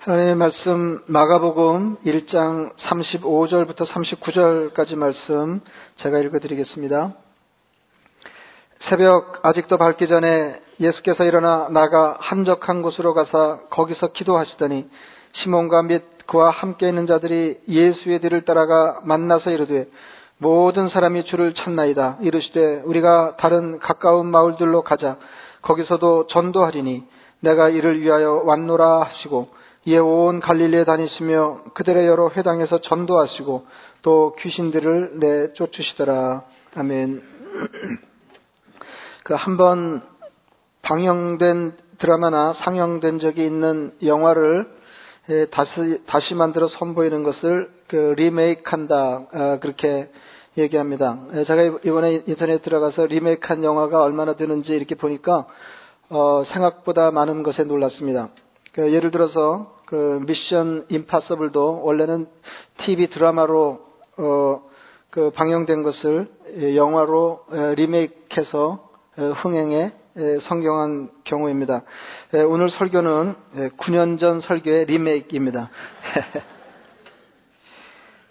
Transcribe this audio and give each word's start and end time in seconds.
하나님의 0.00 0.34
말씀 0.34 1.02
마가복음 1.08 1.98
1장 2.06 2.74
35절부터 2.74 3.84
39절까지 3.84 4.96
말씀 4.96 5.60
제가 5.96 6.20
읽어드리겠습니다. 6.20 7.12
새벽 8.78 9.44
아직도 9.44 9.76
밝기 9.76 10.08
전에 10.08 10.58
예수께서 10.80 11.24
일어나 11.24 11.68
나가 11.68 12.16
한적한 12.18 12.80
곳으로 12.80 13.12
가서 13.12 13.60
거기서 13.68 14.12
기도하시더니 14.12 14.88
시몬과 15.32 15.82
및 15.82 16.02
그와 16.26 16.48
함께 16.48 16.88
있는 16.88 17.06
자들이 17.06 17.58
예수의 17.68 18.20
뒤를 18.20 18.46
따라가 18.46 19.00
만나서 19.02 19.50
이르되 19.50 19.86
모든 20.38 20.88
사람이 20.88 21.24
주를 21.24 21.52
찾나이다 21.52 22.20
이르시되 22.22 22.84
우리가 22.86 23.36
다른 23.36 23.78
가까운 23.78 24.28
마을들로 24.28 24.80
가자 24.80 25.18
거기서도 25.60 26.26
전도하리니 26.28 27.04
내가 27.40 27.68
이를 27.68 28.00
위하여 28.00 28.42
왔노라 28.46 29.02
하시고 29.02 29.59
이에 29.86 29.98
온 29.98 30.40
갈릴리에 30.40 30.84
다니시며 30.84 31.62
그들의 31.74 32.06
여러 32.06 32.28
회당에서 32.30 32.80
전도하시고 32.80 33.66
또 34.02 34.36
귀신들을 34.38 35.18
내쫓으시더라. 35.18 36.42
아멘. 36.76 37.22
그 39.24 39.34
한 39.34 39.56
번 39.56 40.02
방영된 40.82 41.72
드라마나 41.98 42.52
상영된 42.54 43.18
적이 43.18 43.44
있는 43.46 43.92
영화를 44.02 44.66
다시, 45.50 46.02
다시 46.06 46.34
만들어 46.34 46.66
선보이는 46.68 47.22
것을 47.22 47.70
그 47.86 48.14
리메이크한다. 48.16 49.26
아, 49.32 49.58
그렇게 49.60 50.10
얘기합니다. 50.56 51.18
제가 51.46 51.78
이번에 51.84 52.22
인터넷 52.26 52.62
들어가서 52.62 53.06
리메이크한 53.06 53.62
영화가 53.62 54.02
얼마나 54.02 54.34
되는지 54.34 54.72
이렇게 54.72 54.94
보니까 54.94 55.46
어, 56.08 56.42
생각보다 56.46 57.10
많은 57.10 57.42
것에 57.42 57.62
놀랐습니다. 57.64 58.30
그 58.72 58.92
예를 58.92 59.10
들어서 59.10 59.76
그 59.86 60.22
미션 60.26 60.86
임파서블도 60.88 61.82
원래는 61.82 62.28
TV 62.78 63.08
드라마로 63.08 63.80
어, 64.18 64.62
그 65.10 65.30
방영된 65.30 65.82
것을 65.82 66.28
영화로 66.76 67.46
리메이크해서 67.76 68.88
흥행에 69.16 69.92
성경한 70.42 71.10
경우입니다. 71.24 71.82
오늘 72.48 72.70
설교는 72.70 73.34
9년 73.78 74.18
전 74.20 74.40
설교의 74.40 74.84
리메이크입니다. 74.86 75.70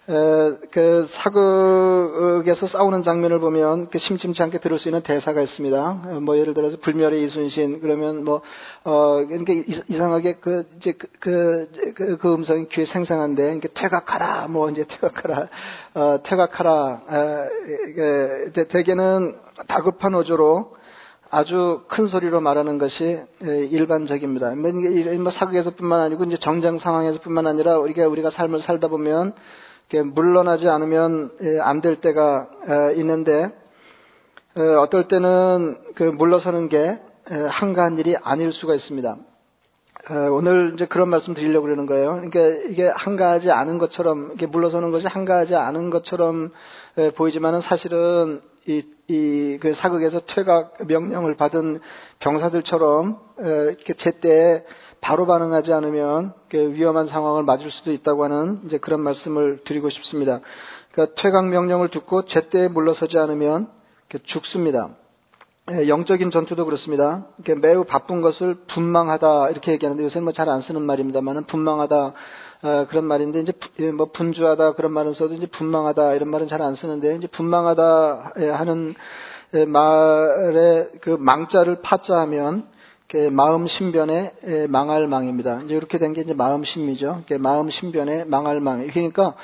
그 0.06 1.06
사극에서 1.10 2.66
싸우는 2.66 3.02
장면을 3.02 3.38
보면 3.38 3.88
그 3.90 3.98
심심치 3.98 4.42
않게 4.42 4.58
들을 4.58 4.78
수 4.78 4.88
있는 4.88 5.02
대사가 5.02 5.40
있습니다. 5.40 6.20
뭐 6.22 6.36
예를 6.36 6.54
들어서 6.54 6.76
불멸의 6.80 7.24
이순신 7.24 7.80
그러면 7.80 8.24
뭐 8.24 8.42
어 8.82 9.22
그러니까 9.26 9.52
이상하게 9.88 10.36
그 10.40 10.66
이제 10.78 10.92
그, 10.92 11.06
그, 11.20 11.92
그, 11.94 12.16
그 12.16 12.32
음성이 12.32 12.66
귀에 12.68 12.86
생생한데 12.86 13.42
그러니까 13.42 13.68
퇴각하라 13.74 14.48
뭐 14.48 14.70
이제 14.70 14.86
퇴각하라 14.88 15.48
어 15.94 16.18
퇴각하라 16.22 17.02
에, 17.10 18.64
대개는 18.68 19.36
다급한 19.68 20.14
어조로 20.14 20.76
아주 21.28 21.82
큰 21.88 22.06
소리로 22.06 22.40
말하는 22.40 22.78
것이 22.78 23.20
일반적입니다. 23.42 24.54
뭐 24.54 25.30
사극에서뿐만 25.30 26.00
아니고 26.00 26.24
이제 26.24 26.38
정장 26.40 26.78
상황에서뿐만 26.78 27.46
아니라 27.46 27.78
우리가 27.78 28.08
우리가 28.08 28.30
삶을 28.30 28.62
살다 28.62 28.88
보면 28.88 29.34
물러나지 29.98 30.68
않으면 30.68 31.32
예, 31.42 31.58
안될 31.60 32.00
때가 32.00 32.48
있는데 32.96 33.52
어떨 34.80 35.08
때는 35.08 35.78
그 35.94 36.02
물러서는 36.02 36.68
게 36.68 36.98
한가한 37.28 37.98
일이 37.98 38.16
아닐 38.22 38.52
수가 38.52 38.74
있습니다. 38.74 39.16
오늘 40.32 40.72
이제 40.74 40.86
그런 40.86 41.08
말씀 41.08 41.34
드리려고 41.34 41.66
그러는 41.66 41.86
거예요. 41.86 42.20
그러니까 42.22 42.40
이게 42.68 42.88
한가하지 42.88 43.50
않은 43.50 43.78
것처럼 43.78 44.26
이렇게 44.26 44.46
물러서는 44.46 44.90
것이 44.90 45.06
한가하지 45.06 45.54
않은 45.54 45.90
것처럼 45.90 46.50
보이지만은 47.16 47.60
사실은 47.60 48.40
이, 48.70 48.84
이, 49.08 49.58
그 49.60 49.74
사극에서 49.74 50.20
퇴각 50.26 50.86
명령을 50.86 51.36
받은 51.36 51.80
병사들처럼 52.20 53.18
이렇게 53.38 53.94
제때 53.94 54.64
바로 55.00 55.26
반응하지 55.26 55.72
않으면 55.72 56.34
위험한 56.52 57.08
상황을 57.08 57.42
맞을 57.42 57.70
수도 57.70 57.90
있다고 57.90 58.24
하는 58.24 58.60
이제 58.66 58.78
그런 58.78 59.00
말씀을 59.00 59.62
드리고 59.64 59.90
싶습니다. 59.90 60.40
그러니까 60.92 61.20
퇴각 61.20 61.48
명령을 61.48 61.88
듣고 61.88 62.26
제때 62.26 62.68
물러서지 62.68 63.18
않으면 63.18 63.68
죽습니다. 64.24 64.90
예, 65.72 65.88
영적인 65.88 66.30
전투도 66.30 66.64
그렇습니다. 66.64 67.26
매우 67.60 67.84
바쁜 67.84 68.22
것을 68.22 68.56
분망하다 68.66 69.50
이렇게 69.50 69.72
얘기하는데 69.72 70.02
요새 70.02 70.18
뭐 70.20 70.32
잘 70.32 70.48
안 70.48 70.62
쓰는 70.62 70.82
말입니다만은 70.82 71.44
분망하다 71.44 72.12
어, 72.62 72.86
그런 72.88 73.04
말인데 73.04 73.40
이제 73.40 73.52
예, 73.78 73.90
뭐 73.92 74.06
분주하다 74.12 74.72
그런 74.72 74.92
말은 74.92 75.12
써도 75.14 75.34
이제 75.34 75.46
분망하다 75.46 76.14
이런 76.14 76.28
말은 76.30 76.48
잘 76.48 76.60
안 76.62 76.74
쓰는데 76.74 77.16
이제 77.16 77.26
분망하다 77.28 78.32
예, 78.40 78.48
하는 78.50 78.94
말에 79.52 80.88
그 81.02 81.10
망자를 81.18 81.80
파자하면 81.82 82.64
마음 83.32 83.66
신변에 83.66 84.32
망할 84.68 85.08
망입니다. 85.08 85.62
이제 85.64 85.74
이렇게 85.74 85.98
된 85.98 86.12
게 86.12 86.20
이제 86.20 86.32
마음 86.32 86.64
신미죠. 86.64 87.24
마음 87.40 87.68
신변에 87.70 88.24
망할 88.24 88.60
망. 88.60 88.86
그러니까 88.86 89.34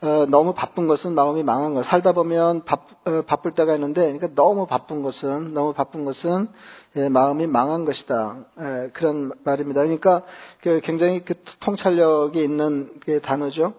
어, 0.00 0.26
너무 0.28 0.54
바쁜 0.54 0.86
것은 0.86 1.14
마음이 1.14 1.42
망한 1.42 1.74
거. 1.74 1.82
살다 1.82 2.12
보면 2.12 2.64
바, 2.64 2.76
어, 3.04 3.22
바쁠 3.26 3.52
때가 3.52 3.74
있는데, 3.74 4.02
그러니까 4.02 4.28
너무 4.36 4.66
바쁜 4.66 5.02
것은 5.02 5.54
너무 5.54 5.72
바쁜 5.72 6.04
것은 6.04 6.48
예, 6.96 7.08
마음이 7.08 7.48
망한 7.48 7.84
것이다. 7.84 8.36
예, 8.60 8.90
그런 8.92 9.32
말입니다. 9.44 9.82
그러니까 9.82 10.22
그 10.62 10.80
굉장히 10.84 11.24
그 11.24 11.34
통찰력이 11.60 12.40
있는 12.40 12.92
그 13.04 13.20
단어죠. 13.20 13.74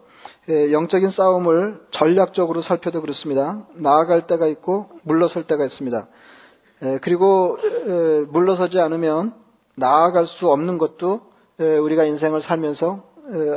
예, 0.50 0.74
영적인 0.74 1.12
싸움을 1.12 1.80
전략적으로 1.92 2.62
살펴도 2.64 3.02
그렇습니다. 3.02 3.66
나아갈 3.76 4.28
때가 4.28 4.48
있고 4.48 4.90
물러설 5.04 5.44
때가 5.44 5.66
있습니다. 5.66 6.08
그리고 7.02 7.58
물러서지 8.30 8.80
않으면 8.80 9.34
나아갈 9.76 10.28
수 10.28 10.50
없는 10.50 10.78
것도 10.78 11.22
우리가 11.60 12.06
인생을 12.06 12.42
살면서 12.42 13.04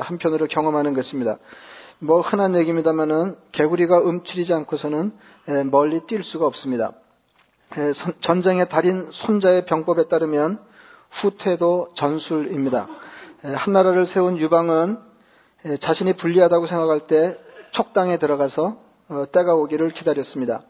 한편으로 0.01 0.49
경험하는 0.49 0.93
것입니다. 0.93 1.39
뭐 2.03 2.21
흔한 2.21 2.57
얘기입니다만은 2.57 3.37
개구리가 3.53 4.01
움츠리지 4.01 4.53
않고서는 4.53 5.13
멀리 5.71 6.01
뛸 6.01 6.25
수가 6.25 6.47
없습니다. 6.47 6.93
전쟁의 8.23 8.69
달인 8.69 9.09
손자의 9.13 9.67
병법에 9.67 10.09
따르면 10.09 10.59
후퇴도 11.11 11.93
전술입니다. 11.97 12.89
한 13.43 13.73
나라를 13.73 14.07
세운 14.07 14.37
유방은 14.37 14.99
자신이 15.81 16.17
불리하다고 16.17 16.67
생각할 16.67 17.07
때 17.07 17.39
촉당에 17.71 18.19
들어가서 18.19 18.79
어, 19.09 19.25
때가 19.33 19.55
오기를 19.55 19.91
기다렸습니다. 19.91 20.63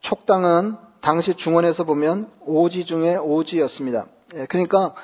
촉당은 0.00 0.76
당시 1.02 1.34
중원에서 1.34 1.84
보면 1.84 2.30
오지 2.46 2.86
중에 2.86 3.16
오지였습니다. 3.16 4.06
예, 4.36 4.46
그러니까 4.46 4.94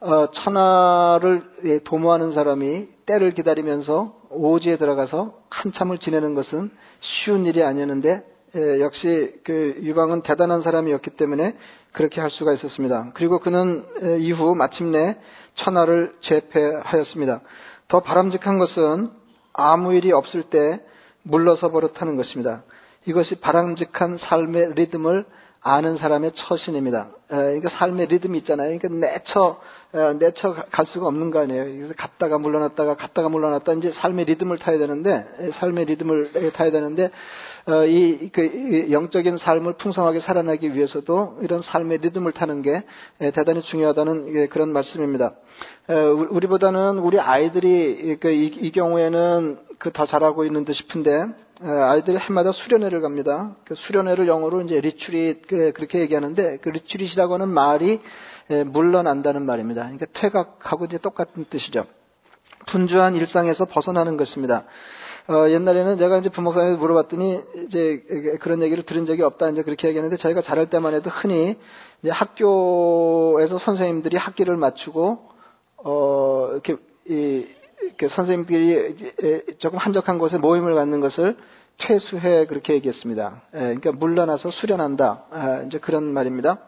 어, 0.00 0.30
천하를 0.30 1.42
예, 1.64 1.78
도모하는 1.80 2.32
사람이 2.34 2.88
때를 3.06 3.32
기다리면서 3.32 4.14
오지에 4.34 4.76
들어가서 4.76 5.34
한참을 5.50 5.98
지내는 5.98 6.34
것은 6.34 6.70
쉬운 7.00 7.46
일이 7.46 7.62
아니었는데 7.62 8.22
예, 8.56 8.80
역시 8.80 9.32
그 9.44 9.78
유방은 9.82 10.22
대단한 10.22 10.62
사람이었기 10.62 11.10
때문에 11.16 11.56
그렇게 11.92 12.20
할 12.20 12.30
수가 12.30 12.52
있었습니다. 12.52 13.10
그리고 13.14 13.40
그는 13.40 13.84
이후 14.20 14.54
마침내 14.54 15.16
천하를 15.56 16.14
제패하였습니다. 16.20 17.40
더 17.88 18.00
바람직한 18.00 18.58
것은 18.58 19.10
아무 19.52 19.94
일이 19.94 20.12
없을 20.12 20.44
때 20.44 20.80
물러서 21.22 21.70
버릇하는 21.70 22.16
것입니다. 22.16 22.62
이것이 23.06 23.40
바람직한 23.40 24.18
삶의 24.18 24.74
리듬을 24.74 25.24
아는 25.60 25.96
사람의 25.96 26.32
처신입니다. 26.34 27.10
그러니까 27.28 27.68
삶의 27.70 28.06
리듬이 28.06 28.38
있잖아요. 28.38 28.78
그러니까 28.78 29.08
내쳐 29.08 29.60
내쳐 30.18 30.54
갈 30.70 30.86
수가 30.86 31.06
없는 31.06 31.30
거 31.30 31.40
아니에요. 31.40 31.92
갔다가 31.96 32.38
물러났다가 32.38 32.96
갔다가 32.96 33.28
물러났다 33.28 33.72
이제 33.74 33.92
삶의 33.92 34.26
리듬을 34.26 34.58
타야 34.58 34.78
되는데 34.78 35.26
삶의 35.54 35.86
리듬을 35.86 36.52
타야 36.54 36.70
되는데 36.70 37.10
어, 37.66 37.86
이, 37.86 38.28
그, 38.30 38.88
영적인 38.90 39.38
삶을 39.38 39.78
풍성하게 39.78 40.20
살아나기 40.20 40.74
위해서도 40.74 41.38
이런 41.40 41.62
삶의 41.62 41.98
리듬을 41.98 42.32
타는 42.32 42.60
게 42.60 42.84
대단히 43.32 43.62
중요하다는 43.62 44.50
그런 44.50 44.70
말씀입니다. 44.74 45.32
우리보다는 45.88 46.98
우리 46.98 47.18
아이들이 47.18 48.18
그 48.20 48.30
이, 48.30 48.46
이 48.46 48.70
경우에는 48.70 49.64
그 49.78 49.90
더 49.92 50.06
잘하고 50.06 50.44
있는 50.44 50.64
듯 50.64 50.72
싶은데 50.72 51.26
아이들이 51.60 52.16
해마다 52.16 52.52
수련회를 52.52 53.00
갑니다. 53.00 53.54
그 53.64 53.74
수련회를 53.74 54.28
영어로 54.28 54.62
이제 54.62 54.80
리추릿 54.80 55.46
그, 55.46 55.72
그렇게 55.72 56.00
얘기하는데 56.00 56.58
그 56.62 56.70
리추릿이 56.70 57.13
라고 57.16 57.34
하는 57.34 57.48
말이 57.48 58.00
물러난다는 58.66 59.46
말입니다. 59.46 59.82
그러니까 59.82 60.06
퇴각하고 60.12 60.86
이제 60.86 60.98
똑같은 60.98 61.44
뜻이죠. 61.48 61.86
분주한 62.66 63.14
일상에서 63.14 63.66
벗어나는 63.66 64.16
것입니다. 64.16 64.64
어, 65.26 65.48
옛날에는 65.48 65.96
제가 65.96 66.18
이제 66.18 66.28
부목사님한테 66.28 66.78
물어봤더니 66.78 67.40
이제 67.66 68.02
그런 68.40 68.62
얘기를 68.62 68.84
들은 68.84 69.06
적이 69.06 69.22
없다 69.22 69.48
이제 69.50 69.62
그렇게 69.62 69.88
얘기했는데 69.88 70.18
저희가 70.18 70.42
자랄 70.42 70.68
때만 70.68 70.92
해도 70.92 71.08
흔히 71.08 71.56
이제 72.02 72.10
학교에서 72.10 73.58
선생님들이 73.58 74.18
학기를 74.18 74.56
맞추고 74.56 75.30
어 75.84 76.48
이렇게 76.52 76.76
이그 77.06 78.08
선생님들이 78.10 79.56
조금 79.58 79.78
한적한 79.78 80.18
곳에 80.18 80.36
모임을 80.36 80.74
갖는 80.74 81.00
것을 81.00 81.36
퇴수해 81.78 82.46
그렇게 82.46 82.74
얘기했습니다. 82.74 83.42
예, 83.54 83.58
그러니까 83.58 83.92
물러나서 83.92 84.50
수련한다. 84.50 85.24
아, 85.30 85.62
이제 85.66 85.78
그런 85.78 86.04
말입니다. 86.04 86.58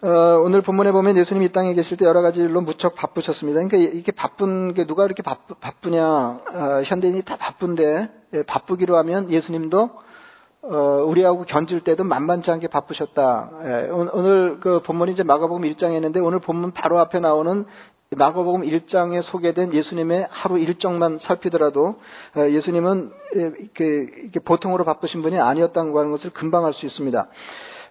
어, 0.00 0.08
오늘 0.44 0.62
본문에 0.62 0.92
보면 0.92 1.16
예수님이 1.16 1.46
이 1.46 1.52
땅에 1.52 1.74
계실 1.74 1.96
때 1.96 2.04
여러 2.04 2.22
가지 2.22 2.40
일로 2.40 2.60
무척 2.60 2.94
바쁘셨습니다. 2.94 3.60
그러니까 3.66 3.92
이게 3.98 4.12
바쁜 4.12 4.72
게 4.72 4.86
누가 4.86 5.04
이렇게 5.04 5.22
바쁘, 5.22 5.54
바쁘냐? 5.54 6.06
어, 6.06 6.82
현대인이 6.84 7.22
다 7.22 7.36
바쁜데 7.36 8.10
예, 8.34 8.42
바쁘기로 8.44 8.96
하면 8.98 9.30
예수님도 9.30 9.90
어, 10.62 11.04
우리하고 11.06 11.44
견질 11.44 11.80
때도 11.80 12.04
만만치 12.04 12.50
않게 12.50 12.68
바쁘셨다. 12.68 13.50
예, 13.64 13.88
오늘 13.90 14.60
그 14.60 14.82
본문이 14.82 15.12
이제 15.12 15.24
마가복음 15.24 15.62
1장에 15.62 15.94
있는데 15.96 16.20
오늘 16.20 16.38
본문 16.38 16.72
바로 16.72 17.00
앞에 17.00 17.18
나오는 17.18 17.64
마가복음 18.16 18.62
1장에 18.62 19.20
소개된 19.22 19.74
예수님의 19.74 20.28
하루 20.30 20.58
일정만 20.58 21.18
살피더라도 21.18 22.00
어, 22.36 22.48
예수님은 22.50 23.10
예, 23.36 23.52
그, 23.74 24.30
보통으로 24.46 24.84
바쁘신 24.84 25.20
분이 25.20 25.38
아니었다는 25.38 25.92
하는 25.94 26.10
것을 26.10 26.30
금방 26.30 26.64
알 26.64 26.72
수 26.72 26.86
있습니다. 26.86 27.28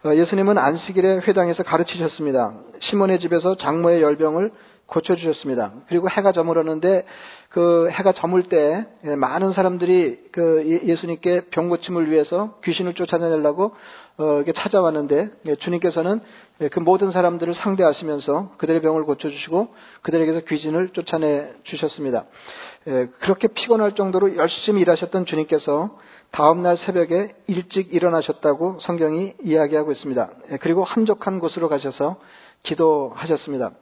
어, 0.05 0.15
예수님은 0.15 0.57
안식일에 0.57 1.17
회당에서 1.19 1.61
가르치셨습니다. 1.61 2.53
시몬의 2.79 3.19
집에서 3.19 3.57
장모의 3.57 4.01
열병을 4.01 4.51
고쳐주셨습니다. 4.87 5.73
그리고 5.87 6.09
해가 6.09 6.31
저물었는데 6.31 7.05
그 7.49 7.89
해가 7.91 8.13
저물 8.13 8.43
때 8.43 8.85
예, 9.05 9.15
많은 9.15 9.51
사람들이 9.51 10.29
그 10.31 10.63
예, 10.65 10.87
예수님께 10.87 11.45
병 11.51 11.69
고침을 11.69 12.09
위해서 12.09 12.57
귀신을 12.63 12.93
쫓아내려고 12.93 13.75
어, 14.17 14.35
이렇게 14.37 14.53
찾아왔는데 14.53 15.29
예, 15.45 15.55
주님께서는 15.55 16.21
그 16.71 16.79
모든 16.79 17.11
사람들을 17.11 17.53
상대하시면서 17.53 18.53
그들의 18.57 18.81
병을 18.81 19.03
고쳐주시고 19.03 19.67
그들에게서 20.01 20.39
귀신을 20.41 20.89
쫓아내 20.89 21.51
주셨습니다. 21.63 22.25
그렇게 23.19 23.47
피곤할 23.49 23.91
정도로 23.91 24.37
열심히 24.37 24.81
일하셨던 24.81 25.27
주님께서 25.27 25.99
다음날 26.31 26.77
새벽에 26.77 27.35
일찍 27.45 27.93
일어나셨다고 27.93 28.79
성경이 28.81 29.33
이야기하고 29.43 29.91
있습니다. 29.91 30.29
그리고 30.61 30.83
한적한 30.83 31.37
곳으로 31.37 31.69
가셔서 31.69 32.17
기도하셨습니다. 32.63 33.73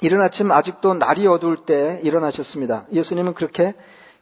이른 0.00 0.20
아침 0.20 0.50
아직도 0.50 0.94
날이 0.94 1.26
어두울 1.26 1.64
때 1.64 2.00
일어나셨습니다. 2.02 2.86
예수님은 2.92 3.34
그렇게 3.34 3.74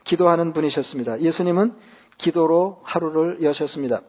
기도하는 0.05 0.53
분이셨습니다. 0.53 1.21
예수님은 1.21 1.75
기도로 2.19 2.81
하루를 2.85 3.43
여셨습니다. 3.43 4.03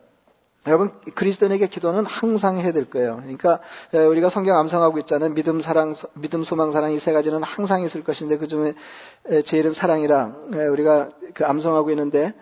여러분 0.65 0.91
그리스도인에게 1.15 1.67
기도는 1.67 2.05
항상 2.05 2.57
해야 2.57 2.71
될 2.71 2.89
거예요. 2.89 3.17
그러니까 3.17 3.59
우리가 3.91 4.29
성경 4.29 4.57
암송하고 4.59 4.97
있잖아요. 4.99 5.33
믿음, 5.33 5.61
사랑, 5.61 5.93
믿음, 6.15 6.43
소망, 6.43 6.71
사랑 6.71 6.93
이 6.93 6.99
세 6.99 7.11
가지는 7.11 7.43
항상 7.43 7.83
있을 7.83 8.03
것인데 8.03 8.37
그 8.37 8.47
중에 8.47 8.73
제일은 9.45 9.73
사랑이랑 9.73 10.51
우리가 10.71 11.09
그 11.33 11.45
암송하고 11.45 11.89
있는데 11.91 12.33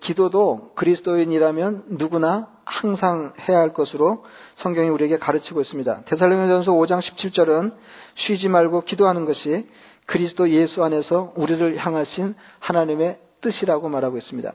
기도도 0.00 0.72
그리스도인이라면 0.74 1.84
누구나 1.90 2.48
항상 2.64 3.32
해야 3.48 3.58
할 3.58 3.72
것으로 3.72 4.24
성경이 4.56 4.88
우리에게 4.88 5.18
가르치고 5.18 5.60
있습니다. 5.60 6.02
데살로니가전서 6.06 6.72
5장 6.72 7.00
17절은 7.00 7.74
쉬지 8.16 8.48
말고 8.48 8.82
기도하는 8.82 9.24
것이 9.24 9.68
그리스도 10.06 10.50
예수 10.50 10.82
안에서 10.82 11.32
우리를 11.36 11.76
향하신 11.76 12.34
하나님의 12.58 13.18
뜻이라고 13.40 13.88
말하고 13.88 14.18
있습니다. 14.18 14.52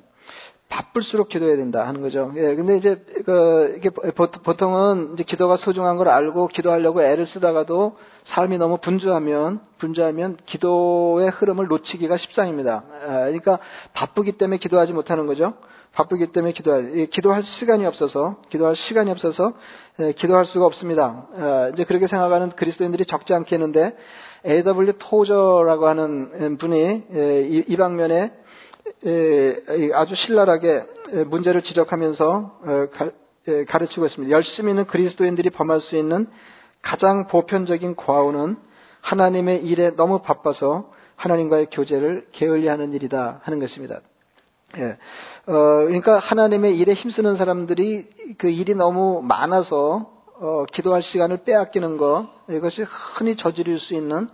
바쁠수록 0.70 1.30
기도해야 1.30 1.56
된다 1.56 1.88
하는 1.88 2.02
거죠. 2.02 2.34
예, 2.36 2.56
근데 2.56 2.78
이제 2.78 3.04
그 3.26 3.76
이게 3.78 3.90
보통은 3.92 5.12
이제 5.14 5.24
기도가 5.24 5.58
소중한 5.58 5.98
걸 5.98 6.10
알고 6.10 6.48
기도하려고 6.48 7.04
애를 7.04 7.28
쓰다가도 7.28 7.98
삶이 8.26 8.58
너무 8.58 8.78
분주하면 8.78 9.62
분주하면 9.78 10.38
기도의 10.46 11.30
흐름을 11.30 11.68
놓치기가 11.68 12.18
십상입니다. 12.18 12.84
아, 13.04 13.08
그러니까 13.26 13.60
바쁘기 13.94 14.34
때문에 14.34 14.58
기도하지 14.58 14.94
못하는 14.94 15.28
거죠. 15.28 15.54
바쁘기 15.94 16.32
때문에 16.32 16.54
기도할 16.54 17.08
기도할 17.12 17.44
시간이 17.44 17.86
없어서 17.86 18.38
기도할 18.50 18.76
시간이 18.76 19.12
없어서 19.12 19.54
예, 20.00 20.14
기도할 20.14 20.46
수가 20.46 20.66
없습니다. 20.66 21.28
아, 21.38 21.70
이제 21.74 21.84
그렇게 21.84 22.08
생각하는 22.08 22.50
그리스도인들이 22.50 23.06
적지 23.06 23.34
않게 23.36 23.56
있는데 23.58 23.96
A.W. 24.46 24.94
토저라고 24.98 25.88
하는 25.88 26.58
분이 26.58 27.04
예, 27.14 27.42
이 27.68 27.78
방면에 27.78 28.32
아주 29.94 30.16
신랄하게 30.16 30.86
문제를 31.28 31.62
지적하면서 31.62 32.60
어, 32.66 32.88
가르치고 33.68 34.06
있습니다. 34.06 34.32
열심히 34.32 34.72
있는 34.72 34.86
그리스도인들이 34.86 35.50
범할 35.50 35.82
수 35.82 35.96
있는 35.96 36.28
가장 36.82 37.28
보편적인 37.28 37.96
과오는 37.96 38.58
하나님의 39.02 39.66
일에 39.66 39.96
너무 39.96 40.22
바빠서 40.22 40.92
하나님과의 41.16 41.68
교제를 41.72 42.28
게을리하는 42.32 42.94
일이다 42.94 43.42
하는 43.44 43.60
것입니다. 43.60 44.00
예. 44.78 44.98
어, 45.46 45.86
그러니까 45.86 46.18
하나님의 46.18 46.78
일에 46.78 46.94
힘쓰는 46.94 47.38
사람들이 47.38 48.08
그 48.38 48.50
일이 48.50 48.74
너무 48.74 49.22
많아서 49.22 50.10
어, 50.40 50.66
기도할 50.72 51.04
시간을 51.04 51.44
빼앗기는 51.44 51.98
것 51.98 52.28
이것이 52.50 52.84
흔히 53.16 53.36
저지를 53.36 53.80
수 53.80 53.94
있는 53.94 54.28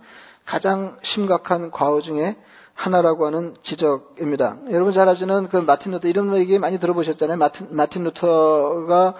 가장 0.46 0.96
심각한 1.02 1.70
과오 1.70 2.00
중에 2.00 2.36
하나라고 2.80 3.26
하는 3.26 3.54
지적입니다. 3.62 4.56
여러분 4.70 4.94
잘 4.94 5.06
아시는 5.06 5.48
그 5.50 5.58
마틴 5.58 5.92
루터 5.92 6.08
이런 6.08 6.34
얘기 6.36 6.58
많이 6.58 6.80
들어보셨잖아요. 6.80 7.36
마틴, 7.36 7.68
마틴 7.72 8.04
루터가 8.04 9.14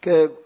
그 0.00 0.44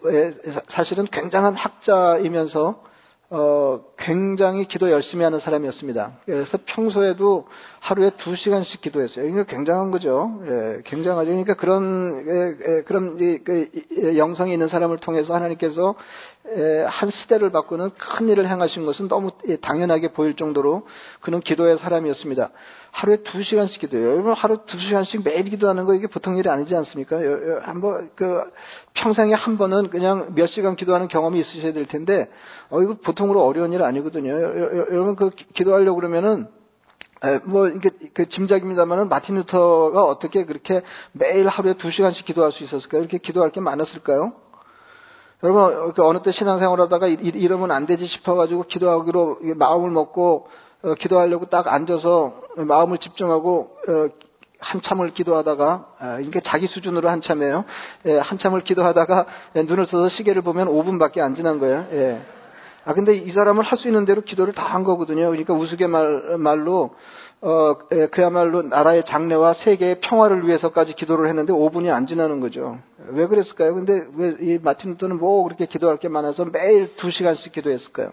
사실은 0.69 1.05
굉장한 1.05 1.55
학자이면서 1.55 2.83
어, 3.31 3.81
굉장히 3.97 4.65
기도 4.65 4.89
열심히 4.89 5.23
하는 5.23 5.39
사람이었습니다. 5.39 6.13
그래서 6.25 6.57
평소에도 6.65 7.47
하루에 7.79 8.11
두 8.17 8.35
시간씩 8.35 8.81
기도했어요. 8.81 9.25
이거 9.27 9.43
굉장한 9.43 9.91
거죠. 9.91 10.39
예, 10.45 10.81
굉장하죠. 10.85 11.29
그러니까 11.29 11.53
그런, 11.53 12.23
예, 12.25 12.77
예, 12.77 12.81
그런, 12.83 13.19
이, 13.19 13.37
그, 13.43 14.17
영성이 14.17 14.53
있는 14.53 14.67
사람을 14.67 14.97
통해서 14.97 15.35
하나님께서 15.35 15.93
예, 15.93 16.38
한 16.87 17.11
시대를 17.11 17.51
바꾸는 17.51 17.91
큰 17.97 18.29
일을 18.29 18.47
행하신 18.47 18.85
것은 18.85 19.07
너무 19.07 19.31
예, 19.47 19.57
당연하게 19.57 20.11
보일 20.13 20.35
정도로 20.35 20.87
그는 21.21 21.39
기도의 21.39 21.77
사람이었습니다. 21.77 22.49
하루에 22.91 23.17
두 23.17 23.43
시간씩 23.43 23.81
기도해요. 23.81 24.11
여러분 24.11 24.33
하루 24.33 24.65
두 24.65 24.79
시간씩 24.79 25.23
매일 25.23 25.45
기도하는 25.45 25.85
거 25.85 25.93
이게 25.93 26.07
보통 26.07 26.37
일이 26.37 26.49
아니지 26.49 26.75
않습니까? 26.75 27.17
한번 27.61 28.09
그 28.15 28.41
평생에 28.95 29.33
한 29.33 29.57
번은 29.57 29.89
그냥 29.89 30.33
몇 30.35 30.47
시간 30.47 30.75
기도하는 30.75 31.07
경험이 31.07 31.39
있으셔야 31.39 31.73
될 31.73 31.85
텐데 31.85 32.29
어 32.69 32.81
이거 32.81 32.95
보통으로 33.03 33.45
어려운 33.45 33.73
일 33.73 33.83
아니거든요. 33.83 34.31
여러분 34.31 35.15
그 35.15 35.29
기도하려고 35.53 35.95
그러면은 35.97 36.47
뭐 37.45 37.67
이게 37.67 37.89
그 38.13 38.27
짐작입니다만은 38.29 39.09
마틴 39.09 39.35
루터가 39.35 40.03
어떻게 40.03 40.45
그렇게 40.45 40.81
매일 41.11 41.47
하루에 41.47 41.73
두 41.73 41.91
시간씩 41.91 42.25
기도할 42.25 42.51
수 42.51 42.63
있었을까요? 42.63 43.01
이렇게 43.01 43.17
기도할 43.17 43.51
게 43.51 43.59
많았을까요? 43.59 44.33
여러분 45.43 45.93
그 45.93 46.05
어느 46.05 46.21
때 46.21 46.31
신앙생활 46.31 46.79
하다가 46.81 47.07
이러면 47.07 47.71
안 47.71 47.85
되지 47.85 48.05
싶어가지고 48.05 48.63
기도하기로 48.63 49.39
마음을 49.55 49.89
먹고 49.89 50.47
어, 50.83 50.93
기도하려고 50.95 51.45
딱 51.45 51.67
앉아서 51.67 52.33
마음을 52.57 52.97
집중하고 52.97 53.71
어, 53.87 54.07
한참을 54.59 55.11
기도하다가 55.11 55.85
아, 55.99 56.19
이게 56.19 56.41
자기 56.41 56.67
수준으로 56.67 57.09
한참이에요. 57.09 57.63
예, 58.07 58.17
한참을 58.17 58.61
기도하다가 58.61 59.25
예, 59.55 59.63
눈을 59.63 59.85
써서 59.85 60.09
시계를 60.09 60.41
보면 60.41 60.67
5분밖에 60.67 61.19
안 61.19 61.35
지난 61.35 61.59
거예요. 61.59 61.85
예. 61.91 62.21
아 62.83 62.93
근데 62.93 63.13
이 63.15 63.31
사람은 63.31 63.63
할 63.63 63.77
수 63.77 63.87
있는 63.87 64.03
대로 64.05 64.21
기도를 64.21 64.53
다 64.53 64.63
한 64.73 64.83
거거든요. 64.83 65.27
그러니까 65.29 65.53
우스갯말 65.53 66.37
말로 66.39 66.91
어 67.41 67.73
예, 67.93 68.07
그야말로 68.07 68.63
나라의 68.63 69.05
장래와 69.05 69.53
세계의 69.53 70.01
평화를 70.01 70.45
위해서까지 70.45 70.93
기도를 70.93 71.27
했는데 71.29 71.53
5분이 71.53 71.89
안 71.89 72.05
지나는 72.05 72.41
거죠. 72.41 72.77
왜 73.07 73.27
그랬을까요? 73.27 73.75
근데 73.75 74.05
왜 74.15 74.35
이 74.41 74.59
마틴 74.61 74.91
루터는 74.91 75.19
뭐 75.19 75.43
그렇게 75.43 75.65
기도할 75.65 75.97
게 75.97 76.09
많아서 76.09 76.43
매일 76.45 76.95
2시간씩 76.97 77.53
기도했을까요? 77.53 78.11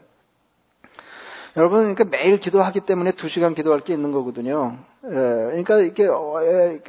여러분, 1.56 1.95
그러니까 1.95 2.04
매일 2.04 2.38
기도하기 2.38 2.80
때문에 2.80 3.12
두 3.12 3.28
시간 3.30 3.54
기도할 3.54 3.80
게 3.80 3.95
있는 3.95 4.12
거거든요. 4.12 4.76
예, 5.06 5.09
그러니까 5.11 5.78
이게 5.80 6.06
어, 6.06 6.37
예, 6.42 6.80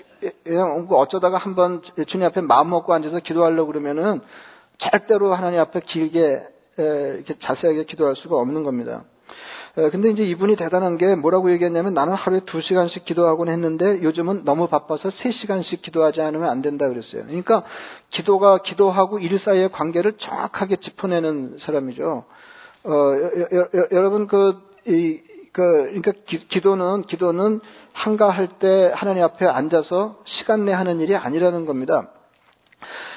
그냥 0.43 0.85
어쩌다가 0.89 1.37
한번 1.37 1.81
주님 2.07 2.27
앞에 2.27 2.41
마음 2.41 2.69
먹고 2.69 2.93
앉아서 2.93 3.19
기도하려고 3.19 3.71
그러면은 3.71 4.19
절대로 4.77 5.33
하나님 5.33 5.59
앞에 5.61 5.79
길게 5.79 6.43
예, 6.79 6.83
이렇게 7.15 7.33
자세하게 7.39 7.85
기도할 7.85 8.15
수가 8.15 8.35
없는 8.35 8.63
겁니다. 8.63 9.05
예, 9.79 9.89
근데 9.91 10.09
이제 10.09 10.23
이분이 10.23 10.55
대단한 10.55 10.97
게 10.97 11.13
뭐라고 11.13 11.51
얘기했냐면 11.51 11.93
나는 11.93 12.13
하루에 12.15 12.41
두 12.45 12.61
시간씩 12.61 13.05
기도하곤 13.05 13.47
했는데 13.47 14.01
요즘은 14.01 14.43
너무 14.43 14.67
바빠서 14.67 15.11
세 15.11 15.31
시간씩 15.31 15.83
기도하지 15.83 16.21
않으면 16.21 16.49
안 16.49 16.63
된다 16.63 16.89
그랬어요. 16.89 17.23
그러니까 17.25 17.63
기도가 18.09 18.57
기도하고 18.59 19.19
일 19.19 19.37
사이의 19.37 19.71
관계를 19.71 20.13
정확하게 20.17 20.77
짚어내는 20.77 21.57
사람이죠. 21.59 22.25
어, 22.85 22.91
여, 22.91 23.59
여, 23.59 23.87
여러분 23.91 24.25
그, 24.25 24.57
이, 24.87 25.19
그, 25.51 25.61
그러니까 25.61 26.11
기, 26.25 26.61
도는 26.61 27.03
기도는 27.03 27.59
한가할 27.93 28.47
때 28.59 28.91
하나님 28.95 29.23
앞에 29.23 29.45
앉아서 29.45 30.17
시간 30.25 30.65
내 30.65 30.71
하는 30.71 30.99
일이 30.99 31.15
아니라는 31.15 31.65
겁니다. 31.65 32.09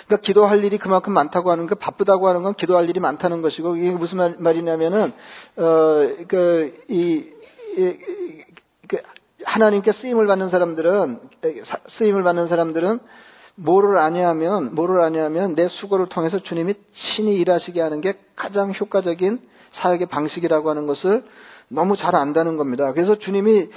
그러니까 0.07 0.25
기도할 0.25 0.65
일이 0.65 0.79
그만큼 0.79 1.13
많다고 1.13 1.51
하는 1.51 1.67
거, 1.67 1.75
바쁘다고 1.75 2.29
하는 2.29 2.43
건 2.43 2.55
기도할 2.55 2.89
일이 2.89 3.01
많다는 3.01 3.43
것이고, 3.43 3.77
이게 3.77 3.91
무슨 3.91 4.19
말, 4.19 4.37
말이냐면은, 4.39 5.13
어, 5.57 6.09
그, 6.29 6.85
이, 6.89 7.25
이, 7.77 7.97
그, 8.89 8.99
하나님께 9.45 9.93
쓰임을 9.93 10.27
받는 10.27 10.51
사람들은 10.51 11.21
쓰임을 11.99 12.23
받는 12.23 12.49
사람들은 12.49 13.01
뭐를 13.57 13.99
아니하면 13.99 14.75
뭐를 14.75 15.01
아니하면 15.01 15.55
내 15.55 15.69
수고를 15.69 16.09
통해서 16.09 16.39
주님이 16.41 16.75
친히 16.93 17.37
일하시게 17.37 17.81
하는 17.81 18.01
게 18.01 18.15
가장 18.37 18.73
효과적인 18.73 19.41
사역의 19.73 20.09
방식이라고 20.09 20.71
하는 20.71 20.87
것을 20.87 21.25
너무 21.69 21.97
잘 21.97 22.17
안다는 22.17 22.57
겁니다. 22.57 22.93
그래서 22.93 23.19
주님이 23.19 23.69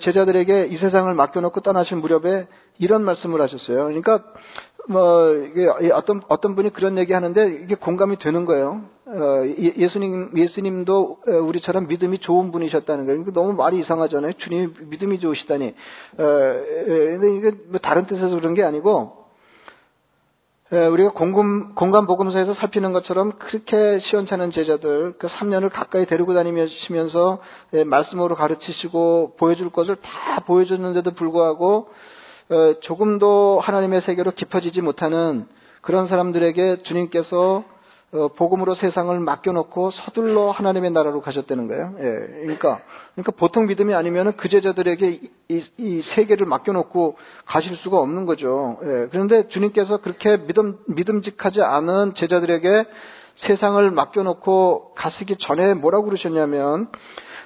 제자들에게 0.00 0.66
이 0.66 0.76
세상을 0.78 1.12
맡겨놓고 1.14 1.60
떠나신 1.60 1.98
무렵에 1.98 2.48
이런 2.78 3.04
말씀을 3.04 3.40
하셨어요. 3.40 3.84
그러니까 3.84 4.24
뭐 4.88 5.32
이게 5.34 5.68
어떤 5.92 6.22
어떤 6.28 6.54
분이 6.54 6.70
그런 6.70 6.98
얘기 6.98 7.12
하는데 7.12 7.60
이게 7.62 7.74
공감이 7.74 8.18
되는 8.18 8.44
거예요. 8.44 8.82
어, 9.06 9.42
예, 9.44 9.72
예수님 9.76 10.32
예수님도 10.36 11.18
우리처럼 11.44 11.86
믿음이 11.88 12.18
좋은 12.18 12.52
분이셨다는 12.52 13.06
거예요. 13.06 13.24
너무 13.32 13.52
말이 13.52 13.78
이상하잖아요. 13.80 14.34
주님이 14.34 14.72
믿음이 14.88 15.18
좋으시다니. 15.20 15.74
어, 16.18 16.24
근데 16.86 17.34
이게 17.34 17.52
뭐 17.68 17.80
다른 17.80 18.06
뜻에서 18.06 18.34
그런 18.34 18.54
게 18.54 18.62
아니고 18.62 19.26
우리가 20.70 21.12
공감, 21.12 21.74
공감 21.76 22.08
복음서에서 22.08 22.54
살피는 22.54 22.92
것처럼 22.92 23.38
그렇게 23.38 24.00
시원찮은 24.00 24.50
제자들, 24.50 25.14
그 25.16 25.28
3년을 25.28 25.70
가까이 25.72 26.06
데리고 26.06 26.34
다니시면서 26.34 27.38
말씀으로 27.86 28.34
가르치시고 28.34 29.36
보여줄 29.38 29.70
것을 29.70 29.96
다 29.96 30.40
보여줬는데도 30.40 31.12
불구하고 31.12 31.88
어, 31.88 31.90
조금도 32.80 33.60
하나님의 33.60 34.02
세계로 34.02 34.30
깊어지지 34.32 34.80
못하는 34.80 35.46
그런 35.80 36.08
사람들에게 36.08 36.82
주님께서 36.82 37.64
어, 38.12 38.28
복음으로 38.28 38.74
세상을 38.76 39.18
맡겨놓고 39.18 39.90
서둘러 39.90 40.50
하나님의 40.50 40.92
나라로 40.92 41.20
가셨다는 41.20 41.66
거예요. 41.66 41.94
예, 41.98 42.02
그러니까 42.42 42.80
그러니까 43.14 43.32
보통 43.36 43.66
믿음이 43.66 43.94
아니면 43.94 44.36
그 44.36 44.48
제자들에게 44.48 45.20
이, 45.48 45.64
이, 45.76 46.02
세계를 46.14 46.46
맡겨놓고 46.46 47.16
가실 47.46 47.76
수가 47.76 47.98
없는 47.98 48.24
거죠. 48.24 48.78
예, 48.82 49.08
그런데 49.10 49.48
주님께서 49.48 49.98
그렇게 49.98 50.36
믿음 50.46 50.78
믿음직하지 50.86 51.62
않은 51.62 52.14
제자들에게 52.14 52.84
세상을 53.36 53.90
맡겨놓고 53.90 54.94
가시기 54.94 55.36
전에 55.38 55.74
뭐라고 55.74 56.04
그러셨냐면 56.06 56.88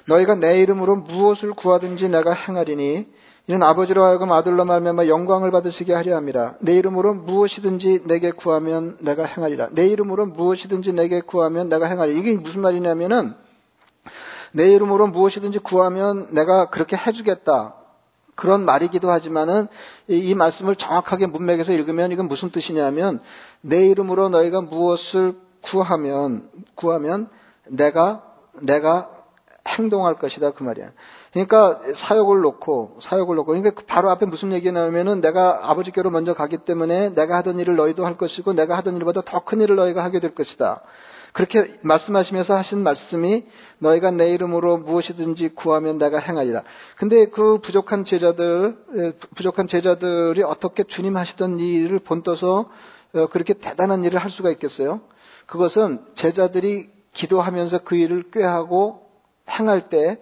너희가 0.07 0.35
내 0.35 0.61
이름으로 0.61 0.95
무엇을 0.95 1.53
구하든지 1.53 2.07
내가 2.09 2.33
행하리니 2.33 3.07
이는 3.47 3.63
아버지로 3.63 4.03
하여금 4.03 4.31
아들로 4.31 4.65
말미암아 4.65 5.07
영광을 5.07 5.51
받으시게 5.51 5.93
하려 5.93 6.15
함이라. 6.15 6.55
내 6.59 6.73
이름으로 6.73 7.15
무엇이든지 7.15 8.03
내게 8.05 8.31
구하면 8.31 8.97
내가 9.01 9.25
행하리라. 9.25 9.69
내 9.71 9.87
이름으로 9.87 10.27
무엇이든지 10.27 10.93
내게 10.93 11.21
구하면 11.21 11.69
내가 11.69 11.87
행하리라. 11.87 12.19
이게 12.19 12.33
무슨 12.33 12.61
말이냐면은 12.61 13.33
내 14.53 14.71
이름으로 14.71 15.07
무엇이든지 15.07 15.59
구하면 15.59 16.27
내가 16.31 16.69
그렇게 16.69 16.95
해주겠다. 16.95 17.75
그런 18.35 18.63
말이기도 18.65 19.09
하지만은 19.11 19.67
이, 20.07 20.33
말씀을 20.33 20.75
정확하게 20.75 21.27
문맥에서 21.27 21.71
읽으면 21.73 22.11
이건 22.11 22.27
무슨 22.27 22.49
뜻이냐면 22.51 23.19
내 23.61 23.85
이름으로 23.87 24.29
너희가 24.29 24.61
무엇을 24.61 25.35
구하면 25.61 26.49
구하면 26.75 27.29
내가 27.67 28.23
내가 28.61 29.09
행동할 29.67 30.15
것이다 30.15 30.51
그 30.51 30.63
말이야. 30.63 30.91
그러니까 31.31 31.79
사역을 31.95 32.41
놓고 32.41 32.97
사역을 33.03 33.35
놓고 33.37 33.47
그러니까 33.47 33.71
그 33.71 33.85
바로 33.85 34.09
앞에 34.09 34.25
무슨 34.25 34.51
얘기 34.51 34.71
나오면은 34.71 35.21
내가 35.21 35.69
아버지께로 35.71 36.09
먼저 36.09 36.33
가기 36.33 36.57
때문에 36.65 37.09
내가 37.09 37.37
하던 37.37 37.59
일을 37.59 37.77
너희도 37.77 38.05
할 38.05 38.15
것이고 38.15 38.53
내가 38.53 38.75
하던 38.77 38.97
일보다 38.97 39.21
더 39.21 39.41
큰 39.45 39.61
일을 39.61 39.75
너희가 39.77 40.03
하게 40.03 40.19
될 40.19 40.35
것이다. 40.35 40.81
그렇게 41.33 41.79
말씀하시면서 41.83 42.55
하신 42.57 42.79
말씀이 42.79 43.45
너희가 43.79 44.11
내 44.11 44.29
이름으로 44.31 44.79
무엇이든지 44.79 45.49
구하면 45.55 45.97
내가 45.97 46.19
행하리라. 46.19 46.63
근데 46.97 47.27
그 47.27 47.59
부족한 47.59 48.03
제자들 48.03 48.75
부족한 49.35 49.67
제자들이 49.67 50.43
어떻게 50.43 50.83
주님 50.83 51.15
하시던 51.15 51.59
일을 51.59 51.99
본떠서 51.99 52.69
어, 53.13 53.27
그렇게 53.27 53.53
대단한 53.53 54.03
일을 54.03 54.21
할 54.21 54.31
수가 54.31 54.51
있겠어요? 54.51 55.01
그것은 55.45 56.01
제자들이 56.15 56.89
기도하면서 57.13 57.79
그 57.83 57.95
일을 57.95 58.31
꾀하고 58.31 59.01
행할 59.49 59.89
때 59.89 60.19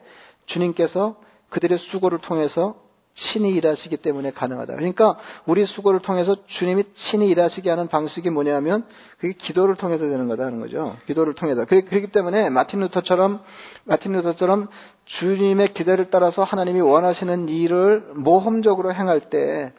주님께서 0.49 1.15
그들의 1.49 1.77
수고를 1.79 2.19
통해서 2.19 2.75
친히 3.15 3.51
일하시기 3.51 3.97
때문에 3.97 4.31
가능하다. 4.31 4.75
그러니까 4.75 5.17
우리 5.45 5.65
수고를 5.65 5.99
통해서 5.99 6.35
주님이 6.45 6.83
친히 6.93 7.27
일하시게 7.29 7.69
하는 7.69 7.87
방식이 7.87 8.29
뭐냐면 8.29 8.85
그게 9.17 9.33
기도를 9.33 9.75
통해서 9.75 10.07
되는 10.07 10.27
거다는 10.27 10.59
거죠. 10.59 10.95
기도를 11.05 11.33
통해서. 11.33 11.65
그렇기 11.65 12.07
때문에 12.11 12.49
마틴 12.49 12.79
루터처럼 12.79 13.41
마틴 13.85 14.13
루터처럼 14.13 14.67
주님의 15.05 15.73
기대를 15.73 16.09
따라서 16.11 16.43
하나님이 16.43 16.81
원하시는 16.81 17.49
일을 17.49 18.11
모험적으로 18.15 18.93
행할 18.93 19.29
때 19.29 19.73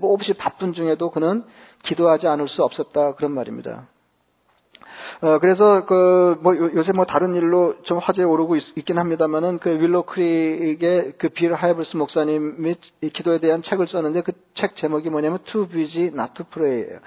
몹시 0.00 0.32
바쁜 0.34 0.72
중에도 0.72 1.10
그는 1.10 1.44
기도하지 1.84 2.26
않을 2.26 2.48
수 2.48 2.64
없었다 2.64 3.14
그런 3.14 3.32
말입니다. 3.32 3.88
어, 5.20 5.38
그래서 5.38 5.84
그, 5.86 6.38
뭐, 6.42 6.56
요새 6.56 6.92
뭐 6.92 7.04
다른 7.04 7.34
일로 7.34 7.74
좀 7.82 7.98
화제에 7.98 8.24
오르고 8.24 8.56
있, 8.56 8.74
긴 8.84 8.98
합니다만은 8.98 9.58
그 9.58 9.70
윌로 9.70 10.02
크릭의 10.02 11.12
그 11.18 11.36
빌 11.36 11.54
하이블스 11.54 11.96
목사님이 11.96 12.76
기도에 13.12 13.38
대한 13.38 13.62
책을 13.62 13.88
썼는데 13.88 14.22
그 14.22 14.32
책 14.56 14.74
제목이 14.76 15.10
뭐냐면 15.10 15.38
too 15.44 15.68
busy 15.68 16.06
not 16.08 16.32
to 16.34 16.44
pray예요. 16.50 16.98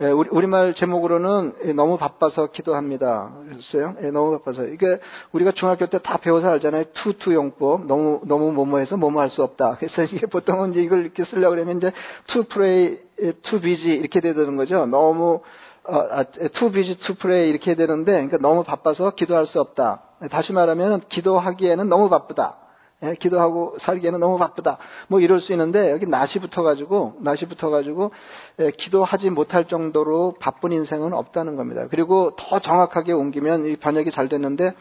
예, 0.00 0.06
우리, 0.06 0.28
우리말 0.30 0.74
제목으로는 0.74 1.74
너무 1.74 1.98
바빠서 1.98 2.46
기도합니다. 2.52 3.32
그랬어요. 3.48 3.96
예, 4.02 4.10
너무 4.10 4.38
바빠서. 4.38 4.66
이게 4.66 4.98
우리가 5.32 5.52
중학교 5.52 5.86
때 5.86 5.98
다 5.98 6.16
배워서 6.18 6.48
알잖아요. 6.48 6.84
투투 6.94 7.34
용법. 7.34 7.86
너무, 7.86 8.20
너무 8.24 8.52
뭐뭐해서 8.52 8.96
뭐뭐 8.96 9.20
할 9.20 9.30
수 9.30 9.42
없다. 9.42 9.76
그래서 9.78 10.02
이게 10.14 10.26
보통은 10.26 10.72
이제 10.72 10.82
이걸 10.82 11.00
이렇게 11.02 11.24
쓰려고 11.24 11.54
그러면 11.54 11.78
이제 11.78 11.92
to 12.28 12.44
pray, 12.44 12.98
too 13.42 13.60
busy 13.60 13.96
이렇게 13.96 14.20
되는 14.20 14.56
거죠. 14.56 14.86
너무 14.86 15.40
어, 15.84 15.96
아, 15.96 16.24
too 16.24 16.70
busy 16.70 16.96
to 16.96 17.14
pray 17.16 17.48
이렇게 17.48 17.74
되는데 17.74 18.12
그러니까 18.12 18.38
너무 18.38 18.62
바빠서 18.62 19.10
기도할 19.10 19.46
수 19.46 19.60
없다. 19.60 20.02
다시 20.30 20.52
말하면 20.52 21.02
기도하기에는 21.08 21.88
너무 21.88 22.08
바쁘다. 22.08 22.56
예, 23.04 23.16
기도하고 23.16 23.76
살기에는 23.80 24.20
너무 24.20 24.38
바쁘다. 24.38 24.78
뭐 25.08 25.18
이럴 25.20 25.40
수 25.40 25.52
있는데 25.52 25.90
여기 25.90 26.06
낫이 26.06 26.34
붙어가지고 26.40 27.16
낫이 27.20 27.40
붙어가지고 27.48 28.12
예, 28.60 28.70
기도하지 28.70 29.30
못할 29.30 29.66
정도로 29.66 30.36
바쁜 30.40 30.70
인생은 30.70 31.12
없다는 31.12 31.56
겁니다. 31.56 31.86
그리고 31.90 32.36
더 32.36 32.60
정확하게 32.60 33.12
옮기면 33.12 33.64
이 33.64 33.76
번역이 33.76 34.12
잘 34.12 34.28
됐는데 34.28 34.74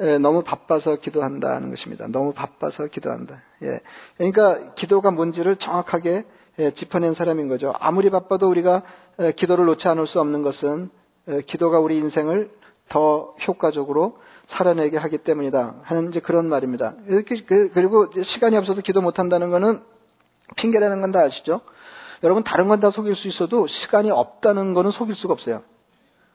예, 0.00 0.18
너무 0.18 0.42
바빠서 0.42 0.96
기도한다는 0.96 1.70
것입니다. 1.70 2.06
너무 2.08 2.32
바빠서 2.32 2.86
기도한다. 2.86 3.40
예, 3.62 3.80
그러니까 4.16 4.74
기도가 4.74 5.12
뭔지를 5.12 5.56
정확하게 5.56 6.24
예, 6.58 6.72
짚어낸 6.72 7.14
사람인 7.14 7.48
거죠. 7.48 7.72
아무리 7.78 8.10
바빠도 8.10 8.48
우리가 8.50 8.82
예, 8.82 8.82
기도를 9.36 9.66
놓지 9.66 9.86
않을 9.88 10.06
수 10.06 10.20
없는 10.20 10.42
것은 10.42 10.90
예, 11.28 11.42
기도가 11.42 11.78
우리 11.78 11.98
인생을 11.98 12.50
더 12.88 13.34
효과적으로 13.46 14.18
살아내게 14.48 14.96
하기 14.96 15.18
때문이다 15.18 15.76
하는 15.82 16.08
이제 16.08 16.20
그런 16.20 16.46
말입니다. 16.48 16.94
이렇게 17.06 17.42
그, 17.44 17.70
그리고 17.72 18.08
시간이 18.22 18.56
없어서 18.56 18.80
기도 18.80 19.00
못 19.00 19.18
한다는 19.18 19.50
것은 19.50 19.82
핑계라는 20.56 21.00
건 21.00 21.12
다 21.12 21.20
아시죠? 21.20 21.60
여러분 22.24 22.42
다른 22.42 22.68
건 22.68 22.80
다 22.80 22.90
속일 22.90 23.14
수 23.14 23.28
있어도 23.28 23.66
시간이 23.66 24.10
없다는 24.10 24.74
거는 24.74 24.90
속일 24.90 25.14
수가 25.14 25.34
없어요. 25.34 25.62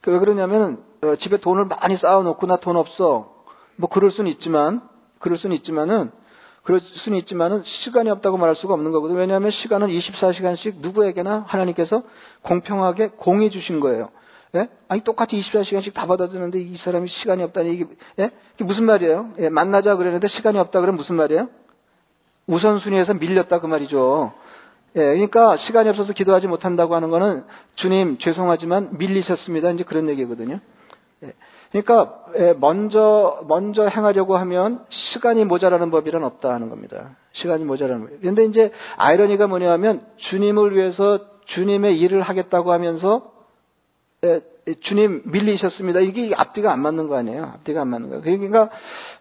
그왜 0.01 0.19
그러냐면 0.19 0.83
어, 1.03 1.15
집에 1.17 1.37
돈을 1.37 1.65
많이 1.65 1.97
쌓아놓고 1.97 2.45
나 2.47 2.57
돈 2.57 2.77
없어 2.77 3.33
뭐 3.75 3.89
그럴 3.89 4.11
수는 4.11 4.31
있지만 4.31 4.81
그럴 5.19 5.37
수는 5.37 5.55
있지만은 5.57 6.11
그럴 6.65 6.79
수는 6.79 7.19
있지만은 7.19 7.61
시간이 7.63 8.09
없다고 8.09 8.37
말할 8.37 8.55
수가 8.55 8.73
없는 8.73 8.91
거거든요. 8.91 9.19
왜냐하면 9.19 9.51
시간은 9.51 9.87
24시간씩 9.87 10.79
누구에게나 10.79 11.45
하나님께서 11.47 12.01
공평하게 12.41 13.11
공해 13.17 13.51
주신 13.51 13.79
거예요. 13.79 14.09
예? 14.55 14.69
아니 14.87 15.03
똑같이 15.03 15.39
24시간씩 15.39 15.93
다 15.93 16.07
받아주는데 16.07 16.59
이 16.59 16.75
사람이 16.77 17.07
시간이 17.07 17.43
없다니 17.43 17.71
이게, 17.71 17.85
예? 18.19 18.31
이게 18.55 18.63
무슨 18.63 18.85
말이에요? 18.85 19.33
예, 19.39 19.49
만나자 19.49 19.95
그랬는데 19.95 20.27
시간이 20.27 20.57
없다 20.57 20.79
그러면 20.79 20.97
무슨 20.97 21.15
말이에요? 21.15 21.49
우선순위에서 22.47 23.13
밀렸다 23.13 23.59
그 23.59 23.67
말이죠. 23.67 24.33
예, 24.95 24.99
그러니까 24.99 25.57
시간이 25.57 25.89
없어서 25.89 26.13
기도하지 26.13 26.47
못한다고 26.47 26.95
하는 26.95 27.11
거는 27.11 27.43
주님 27.75 28.17
죄송하지만 28.17 28.97
밀리셨습니다. 28.97 29.69
이제 29.69 29.83
그런 29.83 30.09
얘기거든요. 30.09 30.59
예. 31.23 31.33
그러니까 31.81 32.15
먼저 32.59 33.41
먼저 33.47 33.85
행하려고 33.85 34.37
하면 34.37 34.85
시간이 34.89 35.43
모자라는 35.43 35.91
법이란 35.91 36.23
없다 36.23 36.53
하는 36.53 36.69
겁니다. 36.69 37.17
시간이 37.33 37.65
모자라는 37.65 38.07
법. 38.07 38.19
그런데 38.21 38.45
이제 38.45 38.71
아이러니가 38.95 39.47
뭐냐면 39.47 40.01
주님을 40.17 40.73
위해서 40.75 41.19
주님의 41.47 41.99
일을 41.99 42.21
하겠다고 42.21 42.71
하면서 42.71 43.29
주님 44.81 45.21
밀리셨습니다. 45.25 45.99
이게 45.99 46.33
앞뒤가 46.35 46.71
안 46.71 46.79
맞는 46.79 47.07
거 47.07 47.15
아니에요? 47.17 47.43
앞뒤가 47.43 47.81
안 47.81 47.87
맞는 47.89 48.09
거예요. 48.09 48.21
그러니까 48.23 48.69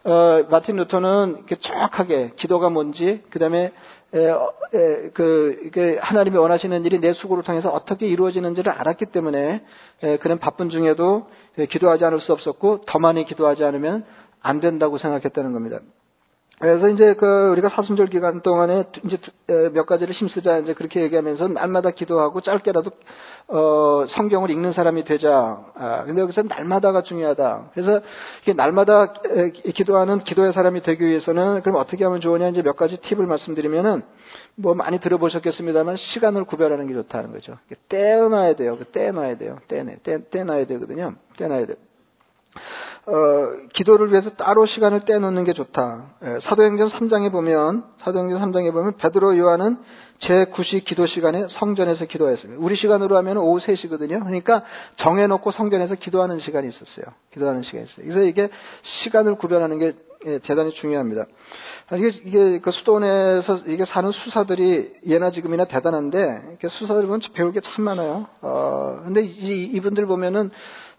어, 0.03 0.45
마틴 0.49 0.75
루터는 0.77 1.45
정확하게 1.61 2.31
기도가 2.35 2.69
뭔지 2.69 3.21
그다음에 3.29 3.71
에, 4.13 4.29
어, 4.29 4.53
에, 4.73 5.09
그 5.13 5.61
이게 5.65 5.97
하나님이 6.01 6.37
원하시는 6.37 6.85
일이 6.85 6.99
내 6.99 7.13
수고를 7.13 7.43
통해서 7.43 7.69
어떻게 7.69 8.07
이루어지는지를 8.07 8.71
알았기 8.71 9.07
때문에 9.07 9.63
에, 10.03 10.17
그는 10.17 10.39
바쁜 10.39 10.69
중에도 10.69 11.27
기도하지 11.69 12.05
않을 12.05 12.21
수 12.21 12.33
없었고 12.33 12.81
더 12.87 12.97
많이 12.97 13.25
기도하지 13.25 13.63
않으면 13.63 14.03
안 14.41 14.59
된다고 14.59 14.97
생각했다는 14.97 15.53
겁니다. 15.53 15.79
그래서 16.59 16.87
이제 16.87 17.15
그 17.15 17.49
우리가 17.51 17.67
사순절 17.67 18.07
기간 18.07 18.41
동안에 18.41 18.85
이제 19.03 19.17
몇 19.73 19.85
가지를 19.85 20.13
힘쓰자 20.13 20.59
이제 20.59 20.73
그렇게 20.73 21.01
얘기하면서 21.01 21.49
날마다 21.49 21.91
기도하고 21.91 22.39
짧게라도 22.39 22.91
어 23.49 24.05
성경을 24.07 24.49
읽는 24.51 24.71
사람이 24.71 25.03
되자. 25.03 25.59
아 25.75 26.03
근데 26.05 26.21
여기서 26.21 26.43
날마다가 26.43 27.03
중요하다. 27.03 27.71
그래서 27.73 27.99
이게 28.41 28.53
날마다 28.53 29.11
기도하는 29.73 30.19
기도의 30.19 30.53
사람이 30.53 30.81
되기 30.83 31.05
위해서는 31.05 31.61
그럼 31.61 31.75
어떻게 31.75 32.05
하면 32.05 32.21
좋으냐 32.21 32.47
이제 32.47 32.61
몇 32.61 32.77
가지 32.77 32.97
팁을 33.01 33.27
말씀드리면은 33.27 34.03
뭐 34.55 34.73
많이 34.75 34.99
들어보셨겠습니다만 34.99 35.97
시간을 35.97 36.45
구별하는 36.45 36.87
게 36.87 36.93
좋다는 36.93 37.33
거죠. 37.33 37.57
떼어놔야 37.89 38.55
돼요. 38.55 38.77
떼어놔야 38.93 39.37
돼요. 39.37 39.57
떼내 39.67 39.97
떼, 40.03 40.29
떼놔야 40.29 40.67
되거든요. 40.67 41.15
떼놔야 41.37 41.65
돼. 41.65 41.75
어, 43.07 43.67
기도를 43.73 44.11
위해서 44.11 44.31
따로 44.31 44.65
시간을 44.65 45.05
떼놓는 45.05 45.43
게 45.43 45.53
좋다. 45.53 46.15
예, 46.23 46.39
사도행전 46.41 46.89
3장에 46.89 47.31
보면 47.31 47.83
사도행전 47.97 48.41
3장에 48.41 48.71
보면 48.73 48.97
베드로 48.97 49.37
요한은 49.37 49.77
제9시 50.21 50.85
기도 50.85 51.05
시간에 51.05 51.45
성전에서 51.49 52.05
기도했습니다. 52.05 52.63
우리 52.63 52.75
시간으로 52.75 53.17
하면 53.17 53.37
오후 53.37 53.59
3시거든요. 53.59 54.21
그러니까 54.21 54.63
정해놓고 54.95 55.51
성전에서 55.51 55.95
기도하는 55.95 56.39
시간이 56.39 56.67
있었어요. 56.67 57.05
기도하는 57.31 57.61
시간이 57.63 57.83
있어요. 57.83 58.05
그래서 58.05 58.21
이게 58.21 58.49
시간을 58.81 59.35
구별하는 59.35 59.77
게 59.77 59.93
예, 60.25 60.39
대단히 60.39 60.73
중요합니다. 60.73 61.25
이게, 61.93 62.07
이게 62.25 62.59
그 62.59 62.71
수도원에서 62.71 63.57
이게 63.67 63.85
사는 63.85 64.11
수사들이 64.11 64.91
예나 65.07 65.29
지금이나 65.31 65.65
대단한데 65.65 66.57
수사들 66.67 67.03
보면 67.03 67.21
배울 67.33 67.51
게 67.51 67.59
참 67.61 67.85
많아요. 67.85 68.27
어, 68.41 69.01
근데 69.05 69.21
이, 69.21 69.65
이분들 69.73 70.05
보면은 70.07 70.49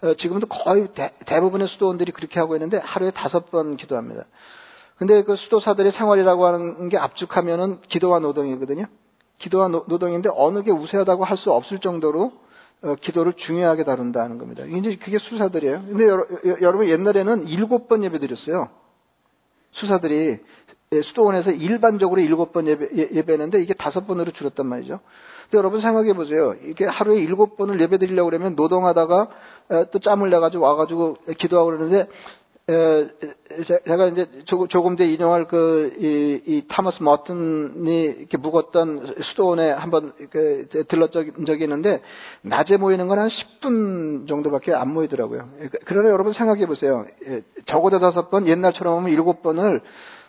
어, 0.02 0.14
지금도 0.14 0.46
거의 0.46 0.88
대, 0.94 1.40
부분의 1.40 1.68
수도원들이 1.68 2.12
그렇게 2.12 2.38
하고 2.38 2.54
있는데 2.54 2.78
하루에 2.78 3.10
다섯 3.10 3.50
번 3.50 3.76
기도합니다. 3.76 4.24
근데 4.96 5.22
그 5.24 5.36
수도사들의 5.36 5.92
생활이라고 5.92 6.46
하는 6.46 6.88
게 6.88 6.96
압축하면은 6.96 7.80
기도와 7.88 8.20
노동이거든요. 8.20 8.86
기도와 9.38 9.68
노, 9.68 9.84
동인데 9.98 10.30
어느 10.34 10.62
게 10.62 10.70
우세하다고 10.70 11.24
할 11.24 11.36
수 11.36 11.52
없을 11.52 11.78
정도로 11.80 12.32
어, 12.82 12.94
기도를 13.00 13.32
중요하게 13.32 13.84
다룬다는 13.84 14.38
겁니다. 14.38 14.64
이제 14.64 14.96
그게 14.96 15.18
수사들이에요. 15.18 15.82
근데 15.88 16.04
여러, 16.06 16.24
여러분 16.62 16.88
옛날에는 16.88 17.48
일곱 17.48 17.88
번 17.88 18.04
예배 18.04 18.18
드렸어요. 18.20 18.68
수사들이 19.76 20.38
예, 20.92 21.02
수도원에서 21.02 21.50
일반적으로 21.50 22.20
일곱 22.20 22.52
번 22.52 22.68
예배, 22.68 22.88
예, 22.96 23.08
예배 23.12 23.32
했는데 23.32 23.60
이게 23.60 23.74
다섯 23.74 24.06
번으로 24.06 24.30
줄었단 24.30 24.66
말이죠. 24.66 25.00
근데 25.44 25.58
여러분 25.58 25.80
생각해 25.80 26.12
보세요. 26.12 26.54
이게 26.64 26.84
하루에 26.84 27.20
일곱 27.20 27.56
번을 27.56 27.80
예배 27.80 27.98
드리려고 27.98 28.30
그러면 28.30 28.54
노동하다가 28.54 29.28
또 29.90 29.98
짬을 29.98 30.30
내가지고 30.30 30.64
와가지고 30.64 31.16
기도하고 31.38 31.70
그러는데 31.70 32.08
제가 32.68 34.06
이제 34.08 34.26
조금 34.68 34.96
전 34.96 35.08
인용할 35.08 35.46
그, 35.46 35.94
이, 36.00 36.42
이 36.46 36.64
타머스 36.66 37.00
머튼이 37.00 38.02
이렇게 38.18 38.36
묵었던 38.38 39.14
수도원에 39.22 39.70
한번 39.70 40.12
그 40.30 40.66
들렀던 40.88 41.44
적이 41.46 41.64
있는데, 41.64 42.02
낮에 42.42 42.76
모이는 42.76 43.06
건 43.06 43.20
한 43.20 43.28
10분 43.28 44.26
정도밖에 44.26 44.74
안 44.74 44.92
모이더라고요. 44.92 45.48
그러나 45.84 46.10
여러분 46.10 46.32
생각해 46.32 46.66
보세요. 46.66 47.06
적어도 47.66 48.00
다섯 48.00 48.30
번, 48.30 48.48
옛날처럼 48.48 48.98
하면 48.98 49.10
일곱 49.10 49.42
번을 49.42 49.80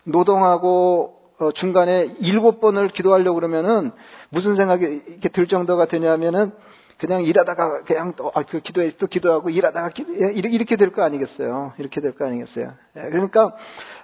노동하고 0.03 1.17
어, 1.39 1.51
중간에 1.51 2.15
일곱 2.19 2.59
번을 2.59 2.89
기도하려고 2.89 3.35
그러면은 3.35 3.91
무슨 4.29 4.55
생각이 4.55 4.85
이렇게 5.07 5.29
들 5.29 5.47
정도가 5.47 5.85
되냐면은 5.85 6.51
그냥 6.97 7.23
일하다가 7.23 7.83
그냥 7.83 8.13
또, 8.15 8.31
아, 8.33 8.41
그 8.43 8.59
기도해, 8.59 8.91
또 8.97 9.05
기도하고 9.07 9.49
일하다가 9.51 9.89
기, 9.89 10.05
예, 10.19 10.31
이렇게 10.33 10.75
될 10.77 10.91
거 10.91 11.03
아니겠어요. 11.03 11.73
이렇게 11.77 12.01
될 12.01 12.13
거 12.13 12.25
아니겠어요. 12.25 12.73
예, 12.97 13.01
그러니까, 13.09 13.53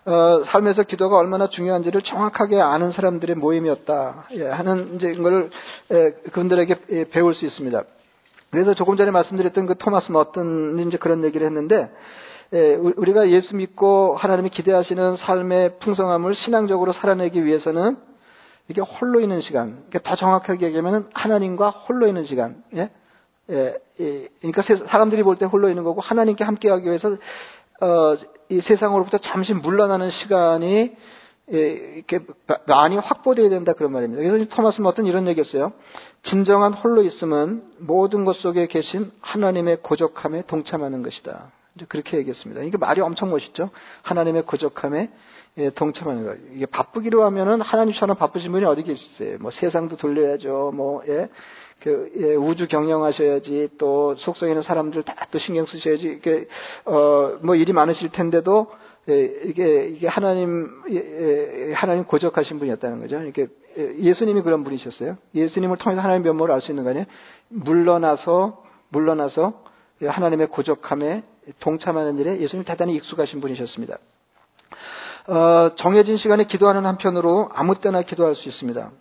어, 0.06 0.44
삶에서 0.46 0.84
기도가 0.84 1.18
얼마나 1.18 1.50
중요한지를 1.50 2.04
정확하게 2.04 2.62
아는 2.62 2.92
사람들의 2.92 3.36
모임이었다. 3.36 4.28
예, 4.34 4.46
하는 4.48 4.96
이제 4.96 5.12
이걸, 5.12 5.50
예, 5.92 6.12
그분들에게 6.32 6.76
예, 6.92 7.06
배울 7.10 7.34
수 7.34 7.46
있습니다. 7.46 7.84
그래서 8.52 8.76
조금 8.76 8.96
전에 8.98 9.10
말씀드렸던 9.10 9.66
그 9.66 9.76
토마스 9.78 10.12
머튼이 10.12 10.84
이제 10.84 10.98
그런 10.98 11.24
얘기를 11.24 11.48
했는데, 11.48 11.90
예, 12.54 12.76
우리가 12.76 13.30
예수 13.32 13.56
믿고 13.56 14.16
하나님이 14.18 14.52
기대하시는 14.52 15.16
삶의 15.16 15.80
풍성함을 15.80 16.36
신앙적으로 16.36 16.94
살아내기 16.94 17.44
위해서는 17.44 17.98
이게 18.70 18.82
홀로 18.82 19.20
있는 19.20 19.42
시간. 19.42 19.84
그러니까 19.90 20.00
더 20.10 20.16
정확하게 20.16 20.68
얘기하면 20.68 21.10
하나님과 21.14 21.70
홀로 21.70 22.08
있는 22.08 22.26
시간. 22.26 22.64
예? 22.76 22.90
예, 23.50 23.76
예. 24.00 24.28
그러니까 24.42 24.62
사람들이 24.88 25.24
볼 25.24 25.36
때 25.36 25.46
홀로 25.46 25.70
있는 25.70 25.84
거고 25.84 26.02
하나님께 26.02 26.44
함께하기 26.44 26.86
위해서 26.86 27.10
어, 27.82 28.16
이 28.50 28.62
세상으로부터 28.62 29.18
잠시 29.18 29.54
물러나는 29.54 30.10
시간이 30.12 30.96
예, 31.52 31.58
이렇게 31.58 32.20
많이 32.68 32.96
확보되어야 32.96 33.50
된다 33.50 33.74
그런 33.74 33.92
말입니다. 33.92 34.24
그래서 34.24 34.50
토마스 34.56 34.80
머튼 34.80 35.06
이런 35.06 35.28
얘기했어요. 35.28 35.74
진정한 36.24 36.74
홀로 36.74 37.04
있음은 37.04 37.64
모든 37.80 38.24
것 38.24 38.38
속에 38.38 38.68
계신 38.68 39.12
하나님의 39.20 39.80
고적함에 39.82 40.44
동참하는 40.48 41.04
것이다. 41.04 41.52
그렇게 41.90 42.18
얘기했습니다. 42.18 42.62
이게 42.62 42.78
말이 42.78 43.02
엄청 43.02 43.30
멋있죠. 43.32 43.72
하나님의 44.04 44.44
고적함에 44.44 45.00
예, 45.02 45.10
동참하는 45.76 46.24
거예요. 46.24 46.38
이게 46.54 46.66
바쁘기로 46.66 47.24
하면은 47.26 47.62
하나님처럼 47.62 48.18
바쁘신 48.18 48.52
분이 48.52 48.66
어디 48.66 48.84
계시어요? 48.84 49.38
뭐 49.40 49.52
세상도 49.52 49.98
돌려야죠. 49.98 50.72
뭐 50.74 51.04
예, 51.08 51.30
그 51.80 52.12
예, 52.18 52.34
우주 52.36 52.68
경영하셔야지. 52.68 53.70
또 53.78 54.16
속성에 54.16 54.52
있는 54.52 54.64
사람들 54.64 55.04
다 55.04 55.14
또 55.32 55.40
신경 55.40 55.66
쓰셔야지. 55.66 56.08
이게 56.08 56.48
어뭐 56.86 57.56
일이 57.56 57.74
많으실 57.74 58.10
텐데도 58.12 58.72
예, 59.10 59.24
이게 59.46 59.88
이게 59.90 60.08
하나님 60.08 60.70
예, 60.90 60.96
예, 60.96 61.74
하나님 61.74 62.04
고적하신 62.06 62.58
분이었다는 62.60 63.00
거죠. 63.02 63.20
이렇게 63.20 63.48
예, 63.78 63.96
예수님이 63.98 64.42
그런 64.42 64.64
분이셨어요. 64.64 65.18
예수님을 65.36 65.78
통해서 65.78 66.02
하나님 66.02 66.24
면모를 66.24 66.54
알 66.54 66.62
수 66.62 66.72
있는 66.72 66.84
거 66.84 66.90
아니에요? 66.92 67.06
물러나서 67.50 68.64
물러나서 68.90 69.64
하나님의 70.04 70.48
고적함에 70.48 71.24
동참하는 71.60 72.18
일에 72.18 72.40
예수님 72.40 72.66
대단히 72.66 72.96
익숙하신 72.96 73.42
분이셨습니다. 73.42 73.98
어, 75.28 75.76
정해진 75.78 76.18
시간에 76.18 76.44
기도하는 76.44 76.86
한편으로 76.86 77.50
아무 77.54 77.80
때나 77.80 78.02
기도할 78.02 78.36
수 78.36 78.50
있습니다. 78.50 78.92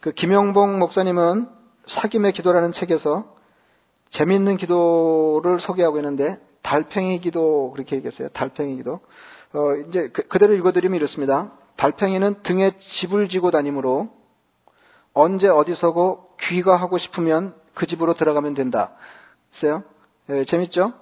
그 0.00 0.12
김영봉 0.12 0.78
목사님은 0.78 1.48
사김의 1.86 2.32
기도라는 2.32 2.72
책에서 2.72 3.34
재미있는 4.10 4.56
기도를 4.56 5.58
소개하고 5.60 5.98
있는데 5.98 6.38
달팽이 6.62 7.20
기도 7.20 7.72
그렇게 7.72 7.96
얘기했어요. 7.96 8.28
달팽이 8.28 8.76
기도. 8.76 9.00
어, 9.54 9.74
이제 9.88 10.08
그, 10.12 10.38
대로 10.38 10.54
읽어드리면 10.54 10.96
이렇습니다. 10.96 11.52
달팽이는 11.76 12.42
등에 12.44 12.72
집을 13.00 13.28
지고 13.28 13.50
다니므로 13.50 14.10
언제 15.12 15.48
어디서고 15.48 16.36
귀가하고 16.42 16.98
싶으면 16.98 17.54
그 17.74 17.86
집으로 17.86 18.14
들어가면 18.14 18.54
된다. 18.54 18.92
있어요? 19.54 19.82
예, 20.30 20.44
재밌죠? 20.44 20.92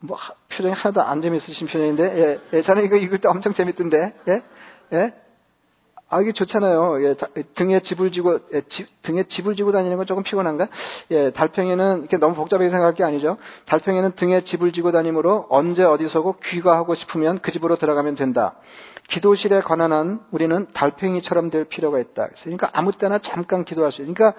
뭐, 0.00 0.18
표정이 0.50 0.74
하나도 0.74 1.02
안 1.02 1.20
재밌으신 1.20 1.66
표정인데, 1.66 2.02
예, 2.02 2.40
예, 2.58 2.62
저는 2.62 2.84
이거 2.84 2.96
읽을 2.96 3.18
때 3.18 3.28
엄청 3.28 3.54
재밌던데, 3.54 4.14
예, 4.28 4.42
예. 4.92 5.14
아, 6.08 6.20
이게 6.20 6.32
좋잖아요. 6.32 7.02
예, 7.04 7.14
등에 7.56 7.80
집을 7.80 8.12
지고, 8.12 8.38
예, 8.54 8.62
지, 8.68 8.86
등에 9.02 9.24
집을 9.24 9.56
지고 9.56 9.72
다니는 9.72 9.96
건 9.96 10.06
조금 10.06 10.22
피곤한가? 10.22 10.68
예, 11.10 11.30
달팽이는, 11.30 12.00
이렇게 12.00 12.16
너무 12.16 12.36
복잡하게 12.36 12.70
생각할 12.70 12.94
게 12.94 13.02
아니죠. 13.02 13.38
달팽이는 13.66 14.12
등에 14.12 14.44
집을 14.44 14.72
지고 14.72 14.92
다니므로 14.92 15.46
언제 15.50 15.82
어디서고 15.82 16.36
귀가하고 16.44 16.94
싶으면 16.94 17.40
그 17.40 17.50
집으로 17.50 17.76
들어가면 17.76 18.14
된다. 18.14 18.54
기도실에 19.08 19.60
관한 19.60 19.92
한 19.92 20.20
우리는 20.32 20.66
달팽이처럼 20.72 21.50
될 21.50 21.64
필요가 21.64 22.00
있다. 22.00 22.28
그러니까 22.42 22.70
아무 22.72 22.90
때나 22.92 23.18
잠깐 23.18 23.64
기도할 23.64 23.92
수. 23.92 23.98
그러니까 23.98 24.34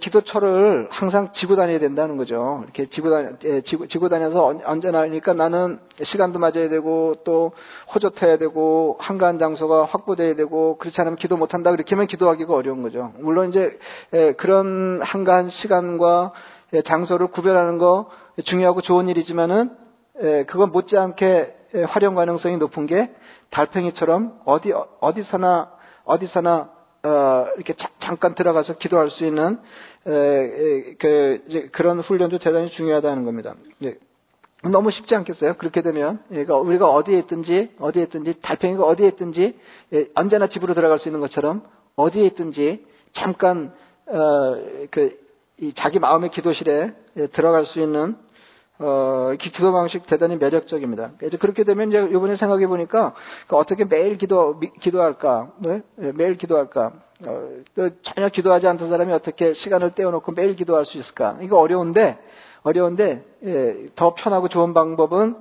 기도처를 0.00 0.88
항상 0.90 1.32
지고 1.32 1.56
다녀야 1.56 1.78
된다는 1.78 2.16
거죠. 2.16 2.60
이렇게 2.64 2.86
지고 2.86 3.10
다녀, 3.10 3.30
지고, 3.64 3.86
지고 3.88 4.08
다녀서 4.08 4.54
언제나 4.64 5.00
그러니까 5.00 5.34
나는 5.34 5.80
시간도 6.02 6.38
맞아야 6.38 6.68
되고 6.68 7.16
또 7.24 7.52
호젓해야 7.94 8.38
되고 8.38 8.96
한가한 9.00 9.38
장소가 9.38 9.86
확보돼야 9.86 10.36
되고 10.36 10.78
그렇지 10.78 11.00
않으면 11.00 11.16
기도 11.16 11.36
못 11.36 11.52
한다. 11.52 11.72
그렇게 11.72 11.94
하면 11.96 12.06
기도하기가 12.06 12.54
어려운 12.54 12.82
거죠. 12.82 13.12
물론 13.18 13.48
이제 13.48 13.76
그런 14.36 15.00
한가한 15.02 15.50
시간과 15.50 16.32
장소를 16.84 17.28
구별하는 17.28 17.78
거 17.78 18.08
중요하고 18.44 18.82
좋은 18.82 19.08
일이지만은 19.08 19.70
그건 20.46 20.70
못지않게 20.70 21.54
활용 21.88 22.14
가능성이 22.14 22.56
높은 22.56 22.86
게 22.86 23.10
달팽이처럼 23.50 24.40
어디 24.44 24.72
어디서나 25.00 25.70
어디서나 26.04 26.76
어, 27.06 27.46
이렇게 27.56 27.74
자, 27.74 27.88
잠깐 28.00 28.34
들어가서 28.34 28.78
기도할 28.78 29.10
수 29.10 29.24
있는 29.24 29.58
에, 30.06 30.94
그, 30.98 31.68
그런 31.72 32.00
훈련도 32.00 32.38
대단히 32.38 32.70
중요하다는 32.70 33.24
겁니다. 33.24 33.54
예. 33.84 33.96
너무 34.64 34.90
쉽지 34.90 35.14
않겠어요? 35.14 35.54
그렇게 35.54 35.82
되면 35.82 36.20
그러니까 36.28 36.56
우리가 36.56 36.90
어디에 36.90 37.18
있든지 37.20 37.74
어디에 37.78 38.04
있든지 38.04 38.40
달팽이가 38.40 38.82
어디에 38.84 39.08
있든지 39.08 39.56
예, 39.92 40.06
언제나 40.14 40.48
집으로 40.48 40.74
들어갈 40.74 40.98
수 40.98 41.08
있는 41.08 41.20
것처럼 41.20 41.62
어디에 41.94 42.24
있든지 42.26 42.84
잠깐 43.12 43.72
어, 44.08 44.56
그, 44.90 45.16
자기 45.76 45.98
마음의 45.98 46.30
기도실에 46.30 46.92
예, 47.18 47.26
들어갈 47.28 47.66
수 47.66 47.80
있는 47.80 48.16
어, 48.78 49.32
기도 49.38 49.72
방식 49.72 50.06
대단히 50.06 50.36
매력적입니다. 50.36 51.12
이제 51.24 51.36
그렇게 51.36 51.64
되면 51.64 51.88
이제 51.88 52.08
이번에 52.10 52.36
생각해 52.36 52.66
보니까 52.66 53.14
그 53.46 53.56
어떻게 53.56 53.84
매일 53.84 54.18
기도 54.18 54.60
기도할까? 54.80 55.52
네? 55.60 55.82
매일 56.14 56.36
기도할까? 56.36 56.92
어, 57.26 57.48
또 57.74 57.90
전혀 58.02 58.28
기도하지 58.28 58.66
않던 58.66 58.90
사람이 58.90 59.12
어떻게 59.12 59.54
시간을 59.54 59.94
떼어놓고 59.94 60.32
매일 60.32 60.56
기도할 60.56 60.84
수 60.84 60.98
있을까? 60.98 61.38
이거 61.40 61.58
어려운데 61.58 62.18
어려운데 62.62 63.24
예, 63.44 63.86
더 63.94 64.14
편하고 64.14 64.48
좋은 64.48 64.74
방법은 64.74 65.36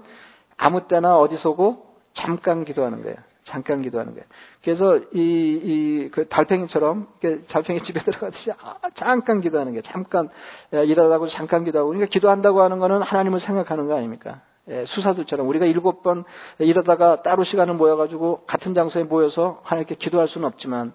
아무 0.57 0.87
때나 0.87 1.17
어디서고 1.17 1.83
잠깐 2.13 2.63
기도하는 2.63 3.01
거예요. 3.01 3.17
잠깐 3.45 3.81
기도하는 3.81 4.13
거예요. 4.13 4.25
그래서 4.63 4.97
이, 5.13 5.19
이, 5.63 6.09
그 6.11 6.27
달팽이처럼, 6.27 7.07
달팽이 7.47 7.83
집에 7.83 8.01
들어가듯이 8.03 8.51
아, 8.51 8.77
잠깐 8.95 9.41
기도하는 9.41 9.73
거예요. 9.73 9.83
잠깐, 9.83 10.29
예, 10.73 10.83
일하다고 10.83 11.29
잠깐 11.29 11.63
기도하고. 11.63 11.89
그러니까 11.91 12.09
기도한다고 12.11 12.61
하는 12.61 12.79
거는 12.79 13.01
하나님을 13.03 13.39
생각하는 13.39 13.87
거 13.87 13.95
아닙니까? 13.95 14.41
예, 14.69 14.85
수사들처럼 14.87 15.47
우리가 15.47 15.65
일곱 15.65 16.01
번 16.01 16.23
일하다가 16.57 17.21
따로 17.21 17.43
시간을 17.43 17.75
모여가지고 17.75 18.45
같은 18.47 18.73
장소에 18.73 19.03
모여서 19.03 19.61
하나님께 19.63 19.95
기도할 19.95 20.27
수는 20.27 20.47
없지만, 20.47 20.93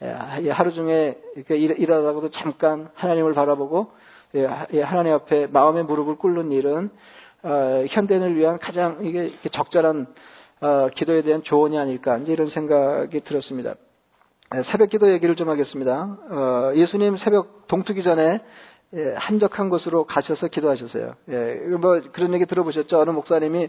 예, 0.00 0.50
하루 0.50 0.72
중에 0.72 1.18
이렇게 1.34 1.56
일 1.56 1.92
하다가도 1.92 2.30
잠깐 2.30 2.88
하나님을 2.94 3.32
바라보고, 3.34 3.90
예, 4.36 4.48
예, 4.74 4.82
하나님 4.82 5.12
앞에 5.12 5.48
마음의 5.48 5.84
무릎을 5.84 6.16
꿇는 6.18 6.52
일은, 6.52 6.90
어, 7.42 7.84
현대인을 7.90 8.36
위한 8.36 8.58
가장 8.58 9.00
이게 9.02 9.34
적절한 9.52 10.06
어, 10.64 10.88
기도에 10.88 11.20
대한 11.20 11.42
조언이 11.42 11.78
아닐까 11.78 12.16
이런 12.26 12.48
생각이 12.48 13.20
들었습니다. 13.20 13.74
새벽 14.72 14.88
기도 14.88 15.12
얘기를 15.12 15.36
좀 15.36 15.50
하겠습니다. 15.50 16.16
어, 16.30 16.72
예수님 16.74 17.18
새벽 17.18 17.66
동트기 17.68 18.02
전에 18.02 18.40
예, 18.94 19.14
한적한 19.16 19.68
곳으로 19.68 20.04
가셔서 20.04 20.48
기도하셨어요. 20.48 21.16
예, 21.28 21.54
뭐 21.78 22.00
그런 22.12 22.32
얘기 22.32 22.46
들어보셨죠? 22.46 22.98
어느 22.98 23.10
목사님이 23.10 23.68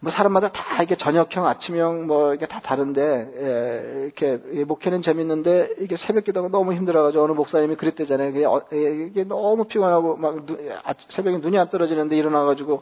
뭐 0.00 0.12
사람마다 0.12 0.52
다 0.52 0.82
이게 0.82 0.94
저녁형, 0.96 1.44
아침형 1.46 2.06
뭐 2.06 2.32
이게 2.32 2.46
다 2.46 2.60
다른데 2.60 3.00
예, 3.02 4.02
이렇게 4.04 4.38
목회는 4.64 5.02
재밌는데 5.02 5.74
이게 5.80 5.96
새벽 5.96 6.22
기도가 6.24 6.48
너무 6.48 6.72
힘들어가지고 6.72 7.24
어느 7.24 7.32
목사님이 7.32 7.74
그랬대잖아요. 7.74 8.30
이게, 8.30 8.44
어, 8.44 8.62
예, 8.72 9.06
이게 9.06 9.24
너무 9.24 9.64
피곤하고 9.64 10.16
막 10.16 10.46
누, 10.46 10.56
아, 10.84 10.94
새벽에 11.08 11.38
눈이 11.38 11.58
안 11.58 11.68
떨어지는데 11.68 12.16
일어나가지고 12.16 12.80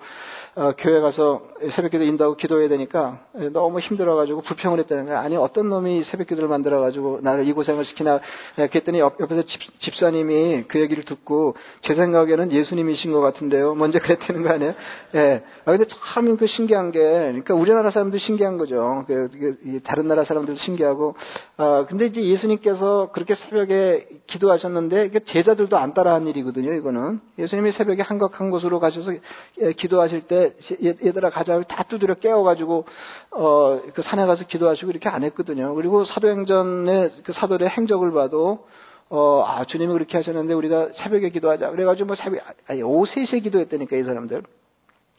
어, 0.57 0.73
교회 0.77 1.01
가서 1.01 1.43
새벽 1.75 1.93
기도 1.93 2.05
인다고 2.05 2.37
기도해야 2.37 2.69
되니까 2.69 3.21
예, 3.41 3.49
너무 3.49 3.81
힘들어가지고 3.81 4.43
불평을 4.43 4.79
했다는 4.81 5.07
거예요. 5.07 5.19
아니 5.19 5.37
어떤 5.37 5.71
놈이 5.71 6.05
새벽 6.05 6.27
기도를 6.27 6.51
만들어가지고 6.51 7.21
나를 7.23 7.49
이 7.49 7.53
고생을 7.53 7.87
시키나 7.87 8.21
예, 8.59 8.67
그랬더니 8.67 8.99
옆, 8.99 9.19
옆에서 9.21 9.43
집, 9.79 9.95
사님이 9.97 10.65
그 10.69 10.79
얘기를 10.81 11.05
듣고 11.05 11.57
제 11.81 11.95
생각에는 11.95 12.53
예수님이신 12.53 13.13
것 13.13 13.23
같은데요. 13.23 13.75
먼저 13.75 13.99
그랬다는 14.01 14.43
거 14.43 14.51
아니에요? 14.51 14.75
예. 15.15 15.43
아, 15.65 15.71
근데 15.71 15.87
참 16.13 16.37
그 16.37 16.47
신기한 16.47 16.91
게 16.93 17.06
그러니까 17.11 17.55
우리나라 17.55 17.90
사람도 17.90 18.19
신기한 18.19 18.59
거죠. 18.59 19.05
그, 19.07 19.29
그, 19.31 19.81
다른 19.85 20.09
나라 20.09 20.25
사람들도 20.25 20.59
신기하고. 20.61 21.14
아, 21.57 21.87
근데 21.88 22.07
이제 22.07 22.23
예수님께서 22.23 23.11
그렇게 23.12 23.35
새벽에 23.35 24.07
기도하셨는데 24.27 25.11
제자들도 25.27 25.77
안 25.77 25.95
따라한 25.95 26.27
일이거든요. 26.27 26.73
이거는 26.73 27.21
예수님이 27.38 27.73
새벽에 27.73 28.03
한적한 28.03 28.51
곳으로 28.51 28.81
가셔서 28.81 29.12
예, 29.61 29.73
기도하실 29.73 30.23
때 30.23 30.55
얘들아 30.83 31.31
가자 31.31 31.61
다 31.62 31.83
두드려 31.85 32.14
깨워가지고 32.14 32.85
어, 33.33 33.81
그 33.95 34.03
산에 34.03 34.27
가서 34.27 34.45
기도하시고 34.45 34.90
이렇게 34.90 35.09
안 35.09 35.25
했거든요. 35.25 35.75
그리고 35.75 36.05
사도행전의 36.05 37.12
그 37.25 37.33
사도의 37.33 37.69
행적을 37.71 38.12
봐도 38.12 38.66
어, 39.09 39.45
아, 39.47 39.64
주님이 39.64 39.92
그렇게 39.92 40.16
하셨는데 40.16 40.53
우리가 40.55 40.88
새벽에 40.95 41.29
기도하자. 41.31 41.71
그래가지고 41.71 42.09
뭐 42.09 42.16
새벽, 42.16 42.42
아니, 42.66 42.83
오후 42.83 43.07
3시에 43.07 43.42
기도했다니까, 43.42 43.97
이 43.97 44.03
사람들. 44.03 44.42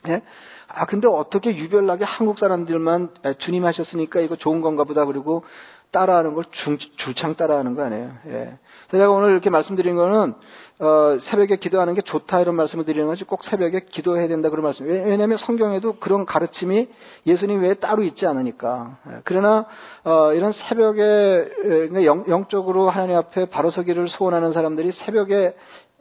예? 0.08 0.22
아, 0.68 0.86
근데 0.86 1.08
어떻게 1.08 1.56
유별나게 1.56 2.06
한국 2.06 2.40
사람들만 2.40 3.10
주님 3.40 3.66
하셨으니까 3.66 4.20
이거 4.20 4.36
좋은 4.36 4.62
건가 4.62 4.84
보다. 4.84 5.06
그리고 5.06 5.44
따라하는 5.92 6.34
걸 6.34 6.44
중, 6.52 6.78
줄창 6.98 7.36
따라하는 7.36 7.76
거 7.76 7.84
아니에요. 7.84 8.12
예. 8.28 8.54
제가 8.92 9.10
오늘 9.10 9.32
이렇게 9.32 9.50
말씀드린 9.50 9.96
거는, 9.96 10.34
어, 10.80 11.18
새벽에 11.22 11.56
기도하는 11.56 11.96
게 11.96 12.02
좋다 12.02 12.42
이런 12.42 12.56
말씀을 12.56 12.86
드리는 12.86 13.08
거지 13.08 13.24
꼭 13.24 13.44
새벽에 13.46 13.86
기도해야 13.90 14.28
된다 14.28 14.50
그런 14.50 14.64
말씀. 14.64 14.86
왜냐하면 14.86 15.38
성경에도 15.38 15.94
그런 15.94 16.26
가르침이 16.26 16.90
예수님 17.26 17.62
외에 17.62 17.76
따로 17.76 18.04
있지 18.04 18.26
않으니까. 18.26 18.98
예. 19.10 19.22
그러나, 19.24 19.66
어, 20.04 20.34
이런 20.34 20.52
새벽에, 20.52 21.50
그러니까 21.62 22.04
영, 22.06 22.46
적으로 22.50 22.90
하나님 22.90 23.16
앞에 23.16 23.46
바로 23.46 23.72
서기를 23.72 24.10
소원하는 24.10 24.52
사람들이 24.52 24.92
새벽에 24.92 25.56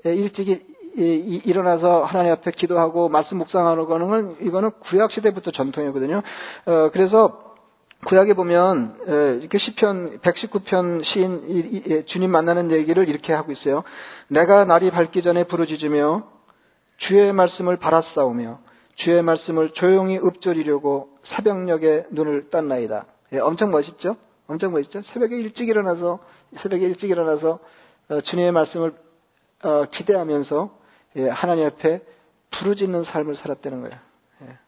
일찍이 0.04 0.62
일어나서 0.96 2.04
하나님 2.04 2.32
앞에 2.32 2.50
기도하고 2.52 3.08
말씀 3.08 3.36
묵상하는 3.38 3.84
거는 3.86 4.36
이거는 4.40 4.70
구약 4.80 5.12
시대부터 5.12 5.50
전통이거든요. 5.50 6.22
어, 6.66 6.90
그래서 6.92 7.42
구약에 8.04 8.34
보면 8.34 8.98
이렇게 9.40 9.58
시편 9.58 10.20
119편 10.20 11.02
시인 11.02 12.04
주님 12.06 12.30
만나는 12.30 12.70
얘기를 12.70 13.08
이렇게 13.08 13.32
하고 13.32 13.52
있어요. 13.52 13.84
내가 14.28 14.64
날이 14.64 14.90
밝기 14.90 15.22
전에 15.22 15.44
부르짖으며 15.44 16.22
주의 16.98 17.32
말씀을 17.32 17.76
바라싸우며 17.78 18.58
주의 18.96 19.22
말씀을 19.22 19.70
조용히 19.70 20.18
읊조리려고 20.18 21.08
새벽녘에 21.24 22.06
눈을 22.10 22.50
떴나이다. 22.50 23.06
예, 23.32 23.38
엄청 23.38 23.70
멋있죠? 23.70 24.16
엄청 24.46 24.72
멋있죠? 24.72 25.02
새벽에 25.02 25.36
일찍 25.36 25.68
일어나서 25.68 26.18
새벽에 26.58 26.86
일찍 26.86 27.10
일어나서 27.10 27.58
어, 28.08 28.20
주님의 28.20 28.52
말씀을 28.52 28.94
어, 29.64 29.84
기대하면서 29.90 30.70
예, 30.70 30.85
하나님 31.24 31.66
앞에 31.66 32.00
부르짖는 32.50 33.04
삶을 33.04 33.36
살았다는 33.36 33.80
거예요. 33.82 33.96
예. 34.42 34.58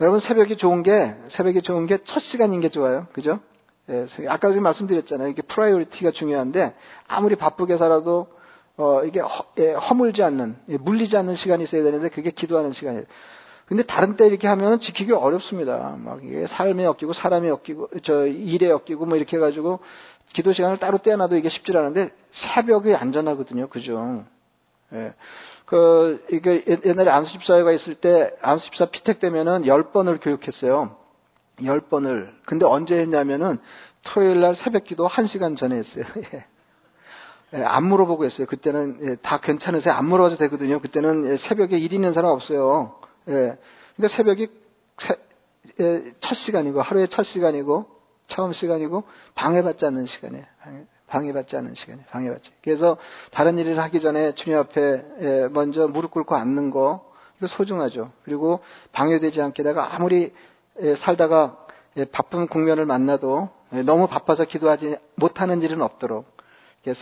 여러분 0.00 0.20
새벽이 0.20 0.56
좋은 0.56 0.82
게 0.82 1.14
새벽이 1.30 1.62
좋은 1.62 1.86
게 1.86 1.98
첫 2.04 2.20
시간인 2.20 2.60
게 2.60 2.68
좋아요. 2.68 3.06
그죠? 3.12 3.40
예, 3.88 4.06
아까 4.28 4.52
도 4.52 4.60
말씀드렸잖아요. 4.60 5.28
이게 5.28 5.42
priority가 5.42 6.12
중요한데 6.12 6.74
아무리 7.08 7.36
바쁘게 7.36 7.76
살아도 7.76 8.28
어, 8.76 9.02
이게 9.04 9.20
허, 9.20 9.44
예, 9.58 9.74
물지 9.94 10.22
않는 10.22 10.56
예, 10.68 10.76
물리지 10.76 11.16
않는 11.16 11.36
시간이 11.36 11.64
있어야 11.64 11.82
되는데 11.82 12.08
그게 12.08 12.30
기도하는 12.30 12.72
시간이에요. 12.72 13.04
근데 13.66 13.84
다른 13.84 14.16
때 14.16 14.26
이렇게 14.26 14.48
하면 14.48 14.80
지키기 14.80 15.12
어렵습니다. 15.12 15.96
막 15.98 16.24
이게 16.24 16.46
삶에 16.48 16.84
엮이고 16.84 17.12
사람에 17.12 17.48
엮이고 17.48 17.88
저 18.02 18.26
일에 18.26 18.68
엮이고 18.68 19.06
뭐 19.06 19.16
이렇게 19.16 19.36
해가지고 19.36 19.80
기도 20.32 20.52
시간을 20.52 20.78
따로 20.78 20.98
떼어놔도 20.98 21.36
이게 21.36 21.48
쉽지 21.48 21.76
않은데 21.76 22.10
새벽이 22.32 22.94
안전하거든요. 22.94 23.68
그죠? 23.68 24.24
예. 24.94 25.14
그, 25.66 26.24
이게 26.32 26.64
옛날에 26.84 27.10
안수 27.10 27.32
집사회가 27.32 27.72
있을 27.72 27.94
때 27.96 28.32
안수 28.42 28.64
집사 28.66 28.86
피택 28.86 29.20
되면은 29.20 29.62
10번을 29.62 30.22
교육했어요. 30.22 30.96
10번을. 31.58 32.32
근데 32.46 32.64
언제 32.64 32.96
했냐면은 32.96 33.58
토요일 34.02 34.40
날 34.40 34.56
새벽 34.56 34.84
기도 34.84 35.08
1시간 35.08 35.56
전에 35.56 35.76
했어요. 35.76 36.04
예. 36.34 36.44
예, 37.52 37.64
안 37.64 37.84
물어보고 37.84 38.24
했어요. 38.24 38.46
그때는 38.46 38.98
예, 39.02 39.16
다 39.16 39.38
괜찮으세요? 39.38 39.92
안 39.94 40.06
물어봐도 40.06 40.36
되거든요. 40.36 40.80
그때는 40.80 41.26
예, 41.26 41.36
새벽에 41.48 41.78
일 41.78 41.92
있는 41.92 42.12
사람 42.14 42.30
없어요. 42.30 43.00
예. 43.28 43.58
그러니까 43.96 44.16
새벽이 44.16 44.48
새, 44.98 45.16
예, 45.80 46.12
첫 46.20 46.34
시간이고 46.34 46.80
하루의 46.80 47.08
첫 47.08 47.24
시간이고 47.24 47.86
처음 48.28 48.52
시간이고 48.52 49.04
방해받지 49.34 49.84
않는 49.84 50.06
시간이에요. 50.06 50.44
방해 50.62 50.84
받지 51.32 51.56
않는 51.56 51.74
시간에 51.74 52.02
방해받지. 52.10 52.50
그래서 52.62 52.96
다른 53.32 53.58
일을 53.58 53.78
하기 53.78 54.00
전에 54.00 54.32
주님 54.32 54.58
앞에 54.58 55.48
먼저 55.50 55.88
무릎 55.88 56.12
꿇고 56.12 56.34
앉는 56.36 56.70
거 56.70 57.04
이거 57.38 57.46
소중하죠. 57.48 58.10
그리고 58.24 58.60
방해되지 58.92 59.42
않게 59.42 59.62
내가 59.62 59.94
아무리 59.94 60.32
살다가 61.00 61.56
바쁜 62.12 62.46
국면을 62.46 62.86
만나도 62.86 63.48
너무 63.84 64.06
바빠서 64.06 64.44
기도하지 64.44 64.96
못하는 65.16 65.62
일은 65.62 65.82
없도록 65.82 66.26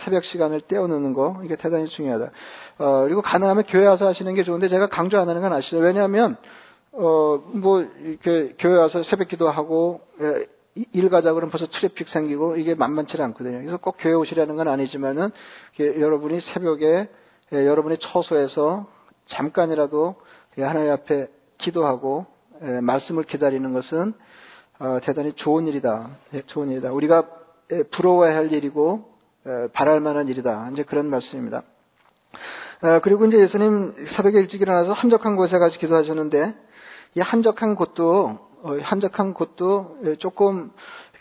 새벽 0.03 0.25
시간을 0.25 0.61
떼어놓는 0.61 1.13
거 1.13 1.41
이게 1.45 1.55
대단히 1.55 1.87
중요하다. 1.87 2.31
어, 2.79 3.01
그리고 3.05 3.21
가능하면 3.21 3.63
교회 3.67 3.87
와서 3.87 4.07
하시는 4.07 4.33
게 4.33 4.43
좋은데 4.43 4.67
제가 4.67 4.87
강조 4.87 5.19
안 5.19 5.29
하는 5.29 5.41
건 5.41 5.53
아시죠? 5.53 5.77
왜냐하면 5.77 6.35
어 6.91 7.39
뭐 7.53 7.81
이렇게 7.81 8.55
교회 8.59 8.75
와서 8.75 9.03
새벽 9.03 9.27
기도하고 9.27 10.01
일 10.93 11.09
가자 11.09 11.33
그러면 11.33 11.51
벌써 11.51 11.67
트래픽 11.67 12.09
생기고 12.09 12.55
이게 12.57 12.75
만만치 12.75 13.21
않거든요. 13.21 13.59
그래서 13.59 13.77
꼭 13.77 13.97
교회 13.99 14.13
오시라는 14.13 14.55
건 14.55 14.67
아니지만은 14.67 15.31
여러분이 15.79 16.41
새벽에 16.41 17.09
예, 17.51 17.65
여러분의 17.65 17.97
처소에서 17.99 18.87
잠깐이라도 19.25 20.15
하나님 20.57 20.91
앞에 20.91 21.27
기도하고 21.57 22.27
예, 22.61 22.79
말씀을 22.81 23.23
기다리는 23.23 23.73
것은 23.73 24.13
어, 24.79 24.99
대단히 25.03 25.33
좋은 25.33 25.67
일이다. 25.67 26.09
예, 26.33 26.41
좋은 26.43 26.69
일이다. 26.69 26.91
우리가 26.91 27.27
부러워야 27.91 28.35
할 28.35 28.51
일이고 28.51 29.05
바랄 29.73 29.99
만한 29.99 30.27
일이다. 30.27 30.69
이제 30.71 30.83
그런 30.83 31.07
말씀입니다. 31.07 31.63
어, 32.81 32.99
그리고 33.03 33.25
이제 33.25 33.37
예수님 33.37 33.95
새벽에 34.15 34.39
일찍 34.39 34.61
일어나서 34.61 34.93
한적한 34.93 35.35
곳에 35.35 35.59
가서 35.59 35.77
기도하셨는데 35.77 36.55
이 37.15 37.19
한적한 37.19 37.75
곳도 37.75 38.27
어, 38.27 38.48
한적한 38.81 39.33
곳도 39.33 39.97
조금 40.19 40.71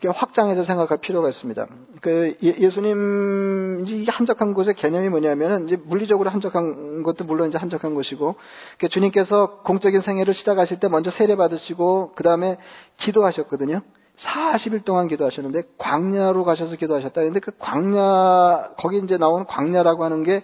확장해서 0.06 0.64
생각할 0.64 0.98
필요가 0.98 1.28
있습니다. 1.28 1.66
그 2.00 2.36
예, 2.42 2.70
수님 2.70 3.84
이제 3.84 4.10
한적한 4.10 4.54
곳의 4.54 4.74
개념이 4.74 5.08
뭐냐면은 5.08 5.66
이제 5.66 5.76
물리적으로 5.84 6.30
한적한 6.30 7.02
것도 7.02 7.24
물론 7.24 7.48
이제 7.48 7.58
한적한 7.58 7.94
것이고 7.94 8.36
그 8.78 8.88
주님께서 8.88 9.62
공적인 9.64 10.02
생애를 10.02 10.34
시작하실 10.34 10.78
때 10.78 10.88
먼저 10.88 11.10
세례 11.10 11.34
받으시고 11.34 12.12
그 12.14 12.22
다음에 12.22 12.58
기도하셨거든요. 12.98 13.80
40일 14.18 14.84
동안 14.84 15.08
기도하셨는데 15.08 15.62
광야로 15.78 16.44
가셔서 16.44 16.76
기도하셨다. 16.76 17.14
그런데 17.20 17.40
그 17.40 17.52
광야 17.58 18.70
거기 18.78 18.98
이제 18.98 19.16
나온 19.16 19.46
광야라고 19.46 20.04
하는 20.04 20.22
게 20.22 20.42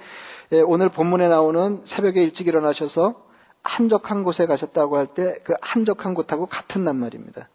예, 0.52 0.61
오늘 0.61 0.88
본문에 0.88 1.28
나오는 1.28 1.83
새벽에 1.87 2.22
일찍 2.22 2.48
일어나셔서 2.48 3.23
한적한 3.64 4.22
곳에 4.24 4.46
가셨다고 4.46 4.96
할 4.96 5.07
때 5.14 5.40
그 5.44 5.55
한적한 5.61 6.14
곳하고 6.14 6.46
같은 6.46 6.85
낱 6.85 6.94
말입니다. 6.94 7.48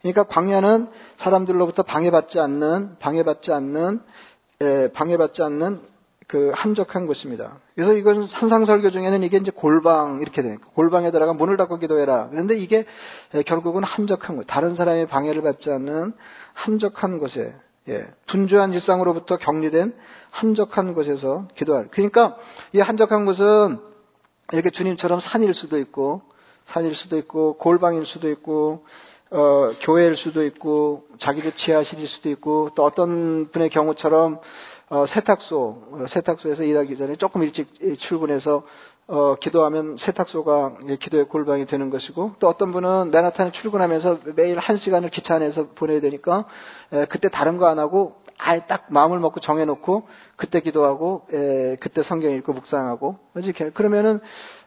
그러니까 0.00 0.24
광야는 0.24 0.88
사람들로부터 1.18 1.82
방해받지 1.82 2.38
않는 2.38 2.98
방해받지 3.00 3.52
않는 3.52 4.00
에, 4.60 4.92
방해받지 4.92 5.42
않는 5.42 5.80
그 6.28 6.52
한적한 6.54 7.06
곳입니다. 7.06 7.56
그래서 7.74 7.94
이건 7.94 8.28
산상설교 8.28 8.90
중에는 8.90 9.22
이게 9.22 9.38
이제 9.38 9.50
골방 9.50 10.20
이렇게 10.20 10.42
되니까 10.42 10.68
골방에 10.74 11.10
들어가 11.10 11.32
문을 11.32 11.56
닫고 11.56 11.78
기도해라. 11.78 12.28
그런데 12.30 12.56
이게 12.56 12.84
결국은 13.46 13.82
한적한 13.82 14.36
곳, 14.36 14.44
다른 14.46 14.74
사람의 14.76 15.06
방해를 15.08 15.42
받지 15.42 15.70
않는 15.70 16.12
한적한 16.52 17.18
곳에 17.18 17.54
예, 17.88 18.06
분주한 18.26 18.74
일상으로부터 18.74 19.38
격리된 19.38 19.94
한적한 20.30 20.92
곳에서 20.92 21.48
기도할. 21.56 21.88
그러니까 21.90 22.36
이 22.74 22.80
한적한 22.80 23.24
곳은 23.24 23.78
이렇게 24.52 24.70
주님처럼 24.70 25.20
산일 25.20 25.54
수도 25.54 25.78
있고 25.78 26.22
산일 26.66 26.94
수도 26.94 27.18
있고 27.18 27.58
골방일 27.58 28.06
수도 28.06 28.30
있고 28.30 28.84
어, 29.30 29.72
교회일 29.82 30.16
수도 30.16 30.42
있고 30.44 31.04
자기 31.18 31.42
집 31.42 31.56
지하실일 31.58 32.08
수도 32.08 32.30
있고 32.30 32.70
또 32.74 32.84
어떤 32.84 33.50
분의 33.50 33.68
경우처럼 33.68 34.40
어, 34.88 35.04
세탁소 35.06 35.58
어, 35.90 36.06
세탁소에서 36.08 36.62
일하기 36.62 36.96
전에 36.96 37.16
조금 37.16 37.42
일찍 37.42 37.68
출근해서 38.08 38.64
어, 39.06 39.34
기도하면 39.40 39.98
세탁소가 39.98 40.78
기도의 41.00 41.24
골방이 41.24 41.66
되는 41.66 41.90
것이고 41.90 42.36
또 42.38 42.48
어떤 42.48 42.72
분은 42.72 43.10
맨하탄에 43.10 43.52
출근하면서 43.52 44.20
매일 44.34 44.58
한 44.58 44.76
시간을 44.76 45.10
기차 45.10 45.34
안에서 45.34 45.68
보내야 45.74 46.00
되니까 46.00 46.46
에, 46.92 47.04
그때 47.06 47.28
다른 47.28 47.58
거 47.58 47.66
안 47.66 47.78
하고 47.78 48.16
아예 48.38 48.64
딱 48.66 48.86
마음을 48.88 49.18
먹고 49.18 49.40
정해놓고 49.40 50.08
그때 50.36 50.60
기도하고 50.60 51.26
에, 51.32 51.76
그때 51.76 52.02
성경 52.02 52.30
읽고 52.32 52.52
묵상하고 52.52 53.18
이렇게 53.36 53.70
그러면은 53.70 54.20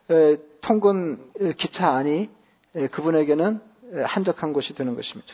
에, 0.09 0.37
통근 0.61 1.31
기차 1.57 1.89
안이 1.91 2.29
에, 2.75 2.87
그분에게는 2.87 3.61
한적한 4.05 4.53
곳이 4.53 4.73
되는 4.73 4.95
것입니다. 4.95 5.33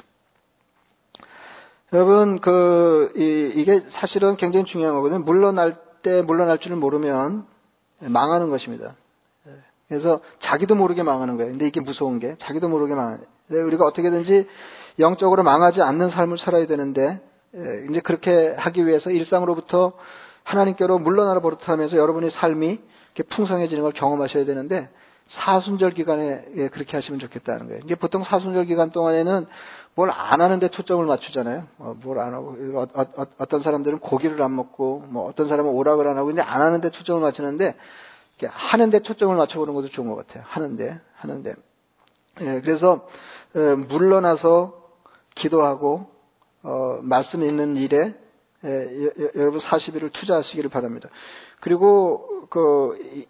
여러분, 1.94 2.40
그, 2.42 3.14
이, 3.16 3.64
게 3.64 3.82
사실은 3.92 4.36
굉장히 4.36 4.66
중요한 4.66 4.96
거거든요. 4.96 5.20
물러날 5.20 5.78
때 6.02 6.22
물러날 6.22 6.58
줄을 6.58 6.76
모르면 6.78 7.46
망하는 8.00 8.50
것입니다. 8.50 8.96
그래서 9.88 10.20
자기도 10.40 10.76
모르게 10.76 11.04
망하는 11.04 11.38
거예요. 11.38 11.52
근데 11.52 11.66
이게 11.66 11.80
무서운 11.80 12.20
게 12.20 12.36
자기도 12.40 12.68
모르게 12.68 12.94
망하는. 12.94 13.26
우리가 13.50 13.86
어떻게든지 13.86 14.48
영적으로 15.00 15.44
망하지 15.44 15.82
않는 15.82 16.10
삶을 16.10 16.38
살아야 16.38 16.68
되는데 16.68 17.22
이제 17.90 18.00
그렇게 18.02 18.54
하기 18.58 18.86
위해서 18.86 19.10
일상으로부터 19.10 19.94
하나님께로 20.44 21.00
물러나라 21.00 21.40
버릇하면서 21.42 21.98
여러분의 21.98 22.32
삶이 22.32 22.80
풍성해지는 23.30 23.84
걸 23.84 23.94
경험하셔야 23.94 24.46
되는데 24.46 24.90
사순절 25.30 25.92
기간에 25.92 26.46
예, 26.56 26.68
그렇게 26.70 26.96
하시면 26.96 27.20
좋겠다는 27.20 27.68
거예요. 27.68 27.82
이게 27.84 27.96
보통 27.96 28.24
사순절 28.24 28.66
기간 28.66 28.92
동안에는 28.92 29.46
뭘 29.96 30.12
안 30.12 30.42
하는데 30.42 30.68
초점을 30.70 31.04
맞추잖아요. 31.06 31.64
어, 31.80 31.96
뭘안 32.04 32.34
하고 32.34 32.56
어, 32.76 32.88
어, 32.94 33.26
어, 33.40 33.46
떤 33.48 33.62
사람들은 33.62 34.00
고기를 34.00 34.42
안 34.42 34.56
먹고 34.56 35.04
뭐 35.10 35.26
어떤 35.28 35.48
사람은 35.48 35.72
오락을 35.72 36.08
안 36.08 36.18
하고 36.18 36.28
근데 36.28 36.42
안 36.42 36.62
하는데 36.62 36.90
초점을 36.92 37.20
맞추는데 37.22 37.76
하는데 38.46 39.00
초점을 39.00 39.36
맞춰보는 39.36 39.74
것도 39.74 39.90
좋은 39.90 40.08
것 40.08 40.16
같아요. 40.16 40.44
하는데 40.48 41.00
하는데 41.16 41.56
예, 42.42 42.62
그래서 42.62 43.08
어, 43.56 43.60
물러나서 43.90 44.76
기도하고 45.36 46.17
어, 46.68 47.00
말씀 47.02 47.44
있는 47.44 47.78
일에 47.78 48.14
예, 48.66 49.10
여러분 49.36 49.62
40일을 49.62 50.12
투자하시기를 50.12 50.70
바랍니다. 50.70 51.08
그리고 51.62 52.46
그 52.50 53.26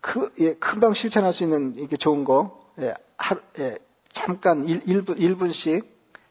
그, 0.00 0.32
예, 0.40 0.54
금방 0.54 0.94
실천할 0.94 1.32
수 1.32 1.44
있는 1.44 1.74
이게 1.78 1.96
좋은 1.96 2.24
거, 2.24 2.58
예, 2.80 2.94
하루, 3.16 3.40
예, 3.58 3.78
잠깐 4.14 4.66
1, 4.66 4.80
1분, 4.86 5.18
1분씩 5.18 5.86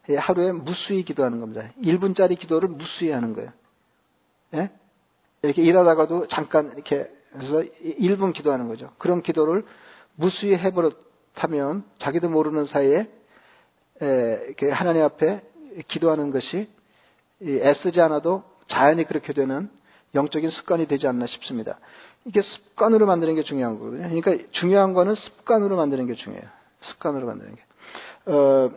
예, 0.09 0.17
하루에 0.17 0.51
무수히 0.51 1.03
기도하는 1.03 1.39
겁니다. 1.39 1.71
1분짜리 1.81 2.37
기도를 2.37 2.67
무수히 2.67 3.11
하는 3.11 3.33
거예요. 3.33 3.51
예? 4.55 4.71
이렇게 5.43 5.61
일하다가도 5.61 6.27
잠깐 6.27 6.73
이렇게 6.73 7.09
해서 7.35 7.63
1분 7.83 8.33
기도하는 8.33 8.67
거죠. 8.67 8.91
그런 8.97 9.21
기도를 9.21 9.63
무수히 10.15 10.57
해버릇하면 10.57 11.85
자기도 11.99 12.27
모르는 12.27 12.65
사이에 12.65 13.07
예, 14.01 14.39
이렇게 14.47 14.71
하나님 14.71 15.03
앞에 15.03 15.41
기도하는 15.88 16.32
것이 16.32 16.69
애쓰지 17.41 18.01
않아도 18.01 18.43
자연히 18.67 19.05
그렇게 19.05 19.34
되는 19.34 19.69
영적인 20.15 20.49
습관이 20.49 20.88
되지 20.88 21.08
않나 21.08 21.27
싶습니다. 21.27 21.79
이게 22.25 22.41
습관으로 22.41 23.05
만드는 23.05 23.36
게 23.36 23.43
중요한 23.43 23.79
거거든요. 23.79 24.10
그러니까 24.10 24.43
중요한 24.51 24.93
거는 24.93 25.15
습관으로 25.15 25.75
만드는 25.77 26.08
게 26.08 26.15
중요해요. 26.15 26.47
습관으로 26.82 27.27
만드는 27.27 27.55
게. 27.55 27.62
어, 28.32 28.71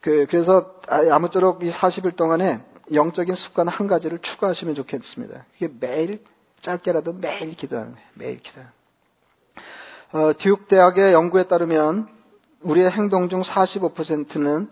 그, 0.00 0.26
그래서 0.30 0.74
아무쪼록 0.86 1.64
이 1.64 1.70
40일 1.70 2.16
동안에 2.16 2.60
영적인 2.92 3.34
습관 3.34 3.68
한 3.68 3.86
가지를 3.86 4.18
추가하시면 4.20 4.74
좋겠습니다. 4.76 5.44
이게 5.56 5.68
매일 5.80 6.22
짧게라도 6.60 7.14
매일 7.14 7.56
기도하는 7.56 7.92
거예요. 7.92 8.08
매일 8.14 8.40
기도하는 8.40 8.70
거예요. 8.70 8.76
어, 10.12 10.32
듀크 10.38 10.66
대학의 10.66 11.12
연구에 11.12 11.48
따르면 11.48 12.08
우리의 12.62 12.90
행동 12.90 13.28
중 13.28 13.42
45%는 13.42 14.70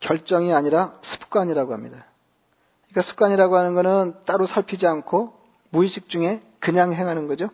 결정이 0.00 0.52
아니라 0.52 0.94
습관이라고 1.02 1.72
합니다. 1.72 2.06
그러니까 2.88 3.10
습관이라고 3.10 3.56
하는 3.56 3.74
것은 3.74 4.14
따로 4.24 4.46
살피지 4.46 4.86
않고 4.86 5.34
무의식 5.70 6.08
중에 6.08 6.42
그냥 6.60 6.92
행하는 6.92 7.26
거죠. 7.26 7.50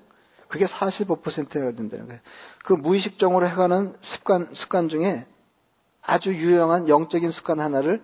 그게 0.48 0.66
45%가 0.66 1.72
된다는 1.72 2.06
거예요. 2.06 2.20
그 2.64 2.74
무의식적으로 2.74 3.46
해가는 3.46 3.96
습관, 4.02 4.48
습관 4.54 4.88
중에 4.88 5.26
아주 6.02 6.30
유용한 6.34 6.88
영적인 6.88 7.30
습관 7.30 7.60
하나를 7.60 8.02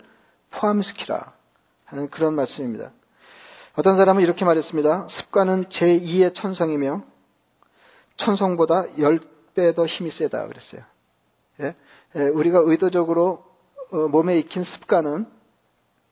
포함시키라 0.53 1.33
하는 1.85 2.09
그런 2.09 2.35
말씀입니다. 2.35 2.92
어떤 3.77 3.96
사람은 3.96 4.22
이렇게 4.22 4.44
말했습니다. 4.44 5.09
습관은 5.09 5.66
제2의 5.66 6.35
천성이며 6.35 7.03
천성보다 8.16 8.94
10배 8.98 9.77
더 9.77 9.87
힘이 9.87 10.11
세다 10.11 10.46
그랬어요. 10.48 10.83
예? 11.61 11.74
예, 12.16 12.20
우리가 12.20 12.61
의도적으로 12.64 13.44
어, 13.44 13.47
몸에 13.90 14.38
익힌 14.38 14.64
습관은 14.64 15.27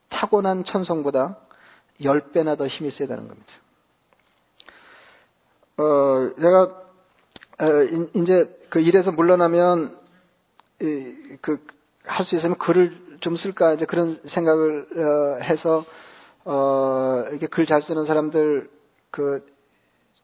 타고난 0.08 0.64
천성보다 0.64 1.38
10배나 2.00 2.56
더 2.56 2.66
힘이 2.66 2.90
세다는 2.90 3.28
겁니다. 3.28 3.52
어, 5.78 6.34
제가, 6.40 6.62
어, 7.58 7.82
이제 8.14 8.58
그 8.70 8.80
일에서 8.80 9.12
물러나면, 9.12 9.98
그, 11.42 11.64
할 12.04 12.24
수 12.24 12.36
있으면 12.36 12.56
글을 12.58 13.18
좀 13.20 13.36
쓸까, 13.36 13.74
이제 13.74 13.84
그런 13.84 14.20
생각을, 14.26 14.86
어, 14.96 15.42
해서, 15.42 15.84
어, 16.44 17.24
이렇게 17.30 17.46
글 17.46 17.66
잘 17.66 17.82
쓰는 17.82 18.06
사람들 18.06 18.70
그 19.10 19.44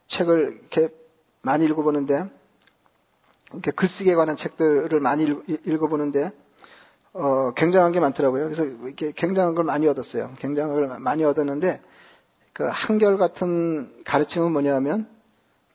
책을 0.09 0.61
이렇게 0.61 0.95
많이 1.43 1.65
읽어보는데, 1.65 2.31
이렇게 3.53 3.71
글쓰기에 3.73 4.15
관한 4.15 4.37
책들을 4.37 5.01
많이 5.01 5.25
읽, 5.25 5.83
어보는데 5.83 6.31
어, 7.15 7.53
굉장한 7.55 7.93
게 7.93 8.01
많더라고요. 8.01 8.45
그래서 8.45 8.65
이렇게 8.65 9.13
굉장한 9.13 9.55
걸 9.55 9.65
많이 9.65 9.87
얻었어요. 9.87 10.31
굉장한 10.39 10.75
걸 10.75 10.99
많이 10.99 11.25
얻었는데, 11.25 11.81
그 12.53 12.69
한결 12.71 13.19
같은 13.19 13.93
가르침은 14.05 14.53
뭐냐면, 14.53 15.07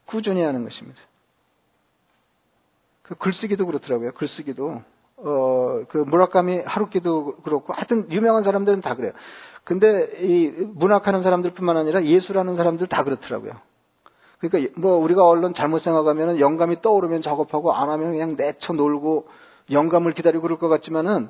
꾸준히 0.05 0.41
하는 0.41 0.63
것입니다. 0.63 0.99
그 3.03 3.15
글쓰기도 3.15 3.65
그렇더라고요. 3.65 4.11
글쓰기도. 4.13 4.81
어, 5.17 5.83
그 5.89 5.97
무라카미 5.97 6.59
하루키도 6.59 7.37
그렇고 7.43 7.73
하여튼 7.73 8.11
유명한 8.11 8.43
사람들은 8.43 8.81
다 8.81 8.95
그래요. 8.95 9.13
근데 9.63 10.11
이 10.21 10.47
문학하는 10.49 11.23
사람들뿐만 11.23 11.75
아니라 11.75 12.03
예술하는 12.03 12.55
사람들 12.55 12.87
다 12.87 13.03
그렇더라고요. 13.03 13.53
그러니까 14.39 14.73
뭐 14.79 14.97
우리가 14.97 15.25
얼른 15.27 15.55
잘못 15.55 15.79
생각하면 15.79 16.39
영감이 16.39 16.81
떠오르면 16.81 17.21
작업하고 17.23 17.73
안 17.73 17.89
하면 17.89 18.11
그냥 18.11 18.35
내쳐 18.37 18.73
놀고 18.73 19.27
영감을 19.71 20.13
기다리고 20.13 20.41
그럴 20.41 20.57
것 20.57 20.67
같지만은 20.67 21.29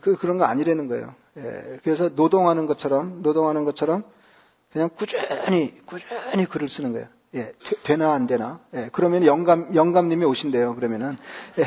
그 0.00 0.16
그런 0.16 0.38
거 0.38 0.44
아니라는 0.44 0.88
거예요. 0.88 1.14
예, 1.36 1.78
그래서 1.82 2.08
노동하는 2.14 2.66
것처럼 2.66 3.22
노동하는 3.22 3.64
것처럼 3.64 4.04
그냥 4.72 4.90
꾸준히 4.96 5.74
꾸준히 5.86 6.46
글을 6.46 6.68
쓰는 6.68 6.92
거예요. 6.92 7.06
예, 7.34 7.52
되, 7.82 7.96
나안 7.96 8.26
되나? 8.26 8.60
예, 8.74 8.88
그러면 8.92 9.26
영감 9.26 9.74
영감님이 9.74 10.24
오신대요. 10.24 10.74
그러면은 10.76 11.16
예, 11.58 11.64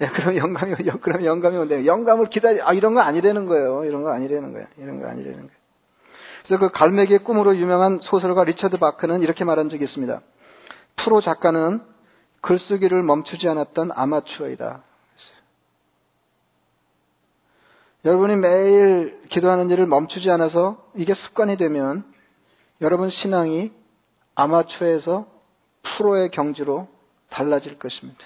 예, 0.00 0.06
그럼 0.08 0.36
영감이 0.36 0.74
그럼 1.00 1.24
영감이 1.24 1.56
온대요. 1.56 1.84
영감을 1.84 2.26
기다리 2.26 2.62
아 2.62 2.72
이런 2.72 2.94
거 2.94 3.00
아니라는 3.00 3.46
거예요. 3.46 3.84
이런 3.84 4.02
거 4.02 4.10
아니라는 4.10 4.52
거예요. 4.52 4.66
이런 4.78 5.00
거 5.00 5.08
아니라는 5.08 5.38
거예요. 5.38 5.58
그래서 6.44 6.58
그 6.60 6.70
갈매기의 6.70 7.24
꿈으로 7.24 7.56
유명한 7.56 7.98
소설가 8.00 8.44
리처드 8.44 8.78
바크는 8.78 9.20
이렇게 9.22 9.44
말한 9.44 9.68
적이 9.68 9.84
있습니다. 9.84 10.20
프로 10.96 11.20
작가는 11.20 11.82
글쓰기를 12.40 13.02
멈추지 13.02 13.48
않았던 13.48 13.90
아마추어이다. 13.94 14.82
여러분이 18.04 18.36
매일 18.36 19.22
기도하는 19.28 19.70
일을 19.70 19.86
멈추지 19.86 20.30
않아서 20.30 20.84
이게 20.94 21.14
습관이 21.14 21.56
되면 21.56 22.04
여러분 22.80 23.10
신앙이 23.10 23.72
아마추어에서 24.34 25.26
프로의 25.82 26.30
경지로 26.30 26.88
달라질 27.28 27.78
것입니다. 27.78 28.20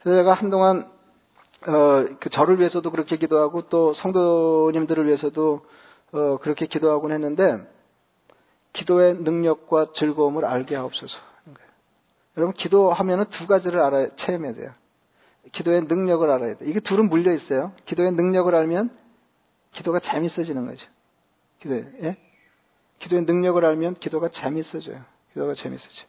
그래서 0.00 0.20
제가 0.20 0.34
한동안 0.34 0.90
어, 1.66 2.06
그 2.20 2.28
저를 2.30 2.58
위해서도 2.60 2.90
그렇게 2.90 3.16
기도하고 3.16 3.68
또 3.68 3.94
성도님들을 3.94 5.06
위해서도 5.06 5.66
어, 6.12 6.38
그렇게 6.40 6.66
기도하곤 6.66 7.12
했는데 7.12 7.66
기도의 8.74 9.16
능력과 9.16 9.92
즐거움을 9.96 10.44
알게 10.44 10.76
하옵소서. 10.76 11.18
여러분 12.36 12.54
기도하면은 12.54 13.24
두 13.30 13.46
가지를 13.48 13.80
알아야 13.80 14.08
체험해야 14.16 14.52
돼요. 14.52 14.70
기도의 15.52 15.82
능력을 15.82 16.28
알아야 16.28 16.56
돼. 16.56 16.66
이게 16.66 16.80
둘은 16.80 17.08
물려 17.08 17.32
있어요. 17.32 17.72
기도의 17.86 18.12
능력을 18.12 18.54
알면 18.54 18.90
기도가 19.72 20.00
재밌어지는 20.00 20.66
거죠. 20.66 20.86
기도에. 21.60 21.86
예? 22.02 22.16
기도의 22.98 23.22
능력을 23.22 23.64
알면 23.64 23.96
기도가 23.96 24.28
재밌어져요. 24.28 25.02
기도가 25.32 25.54
재밌어져. 25.54 26.04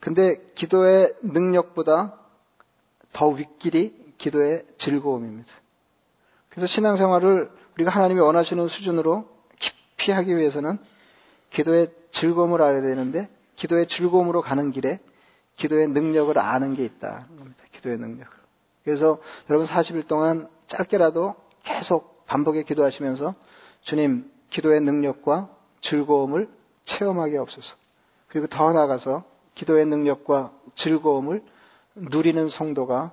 근데 0.00 0.36
기도의 0.54 1.14
능력보다 1.22 2.14
더 3.12 3.28
윗길이 3.28 4.14
기도의 4.18 4.64
즐거움입니다. 4.78 5.50
그래서 6.50 6.66
신앙생활을 6.72 7.50
우리가 7.74 7.90
하나님이 7.90 8.20
원하시는 8.20 8.68
수준으로 8.68 9.28
깊이 9.58 10.12
하기 10.12 10.36
위해서는 10.36 10.78
기도의 11.50 11.88
즐거움을 12.12 12.62
알아야 12.62 12.82
되는데 12.82 13.28
기도의 13.56 13.88
즐거움으로 13.88 14.42
가는 14.42 14.70
길에 14.70 15.00
기도의 15.56 15.88
능력을 15.88 16.38
아는 16.38 16.74
게 16.74 16.84
있다. 16.84 17.26
기도의 17.72 17.98
능력을. 17.98 18.45
그래서 18.86 19.18
여러분 19.50 19.66
40일 19.66 20.06
동안 20.06 20.48
짧게라도 20.68 21.34
계속 21.64 22.24
반복해 22.26 22.62
기도하시면서 22.62 23.34
주님 23.82 24.30
기도의 24.50 24.80
능력과 24.80 25.50
즐거움을 25.80 26.48
체험하게 26.84 27.36
없어서 27.38 27.74
그리고 28.28 28.46
더 28.46 28.72
나아가서 28.72 29.24
기도의 29.56 29.86
능력과 29.86 30.52
즐거움을 30.76 31.42
누리는 31.96 32.48
성도가 32.48 33.12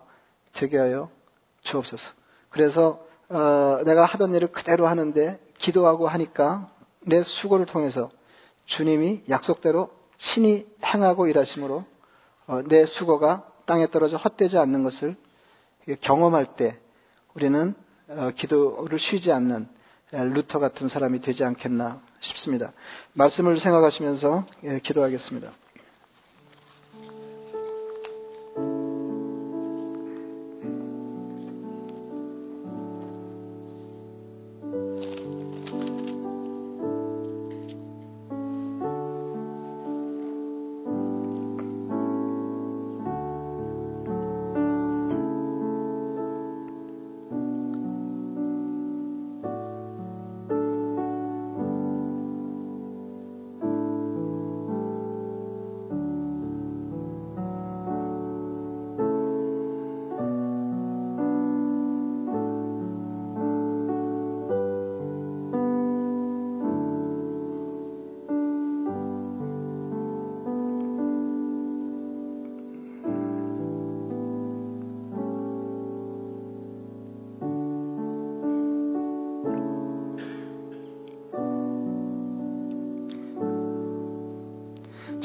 되게 0.54 0.78
하여 0.78 1.10
주옵소서. 1.64 2.04
그래서 2.52 3.04
어, 3.30 3.80
내가 3.84 4.06
하던 4.06 4.36
일을 4.36 4.52
그대로 4.52 4.86
하는데 4.86 5.40
기도하고 5.58 6.08
하니까 6.08 6.70
내 7.02 7.24
수고를 7.24 7.66
통해서 7.66 8.12
주님이 8.66 9.24
약속대로 9.28 9.90
신이 10.20 10.68
행하고 10.86 11.26
일하심으로 11.26 11.84
어, 12.46 12.62
내 12.68 12.86
수고가 12.86 13.48
땅에 13.66 13.88
떨어져 13.88 14.18
헛되지 14.18 14.60
않는 14.60 14.84
것을 14.84 15.16
경험할 16.02 16.56
때 16.56 16.78
우리는 17.34 17.74
어, 18.10 18.32
기도를 18.36 19.00
쉬지 19.00 19.32
않는 19.32 19.68
루터 20.12 20.60
같은 20.60 20.90
사람이 20.90 21.22
되지 21.22 21.44
않겠나 21.44 22.00
싶습니다. 22.20 22.72
말씀을 23.14 23.60
생각하시면서 23.60 24.46
예, 24.66 24.80
기도하겠습니다. 24.80 25.52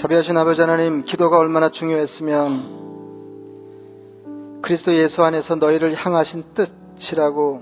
자비하신 0.09 0.37
아버지 0.39 0.59
하나님, 0.63 1.05
기도가 1.05 1.39
얼마나 1.39 1.69
중요했으면 1.69 2.79
그리스도 4.63 4.95
예수 4.95 5.23
안에서 5.23 5.57
너희를 5.57 5.95
향하신 5.95 6.45
뜻이라고 6.55 7.61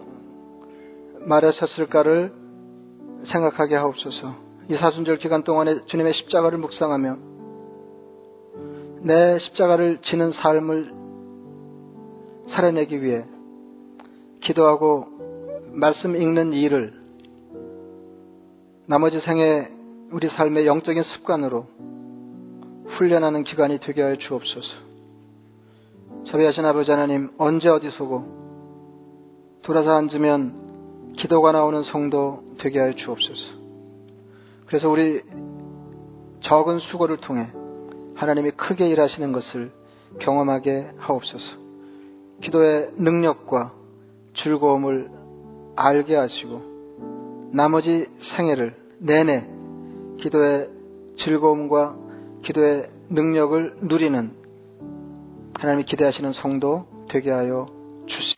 말하셨을까를 1.23 2.33
생각하게 3.25 3.75
하옵소서. 3.75 4.37
이 4.69 4.77
사순절 4.77 5.17
기간 5.17 5.43
동안에 5.43 5.87
주님의 5.87 6.15
십자가를 6.15 6.59
묵상하며 6.59 7.17
내 9.01 9.41
십자가를 9.41 9.99
지는 10.03 10.31
삶을 10.31 10.93
살아내기 12.51 13.03
위해 13.03 13.25
기도하고 14.43 15.07
말씀 15.73 16.15
읽는 16.15 16.53
일을 16.53 16.95
나머지 18.87 19.19
생에 19.19 19.67
우리 20.13 20.29
삶의 20.29 20.69
영적인 20.69 21.03
습관으로 21.03 21.67
훈련하는 22.89 23.45
기간이 23.45 23.79
되게 23.81 24.03
하여 24.03 24.17
주옵소서. 24.17 24.69
자비하신 26.31 26.65
아버지 26.65 26.91
하나님, 26.91 27.31
언제 27.39 27.69
어디서고 27.69 28.37
돌아서 29.63 29.91
앉으면 29.97 31.15
기도가 31.17 31.53
나오는 31.53 31.83
성도 31.83 32.43
되게 32.59 32.79
하여 32.79 32.93
주옵소서. 32.95 33.57
그래서 34.67 34.89
우리 34.89 35.23
적은 36.41 36.79
수고를 36.79 37.19
통해 37.19 37.51
하나님이 38.15 38.53
크게 38.53 38.89
일하시는 38.89 39.33
것을 39.33 39.73
경험하게 40.21 40.93
하옵소서. 40.99 41.45
기도의 42.43 42.91
능력과 42.97 43.73
즐거움을 44.37 45.11
알게 45.77 46.17
하시고 46.17 47.51
나머지 47.53 48.07
생애를 48.37 48.77
내내 48.99 49.47
기도의 50.19 50.69
즐거움과 51.19 51.97
기도의 52.47 52.89
능력을 53.11 53.79
누리는 53.83 54.31
하나님이 55.55 55.85
기대하시는 55.85 56.33
성도 56.35 56.87
되게 57.09 57.31
하여 57.31 57.67
주시 58.07 58.35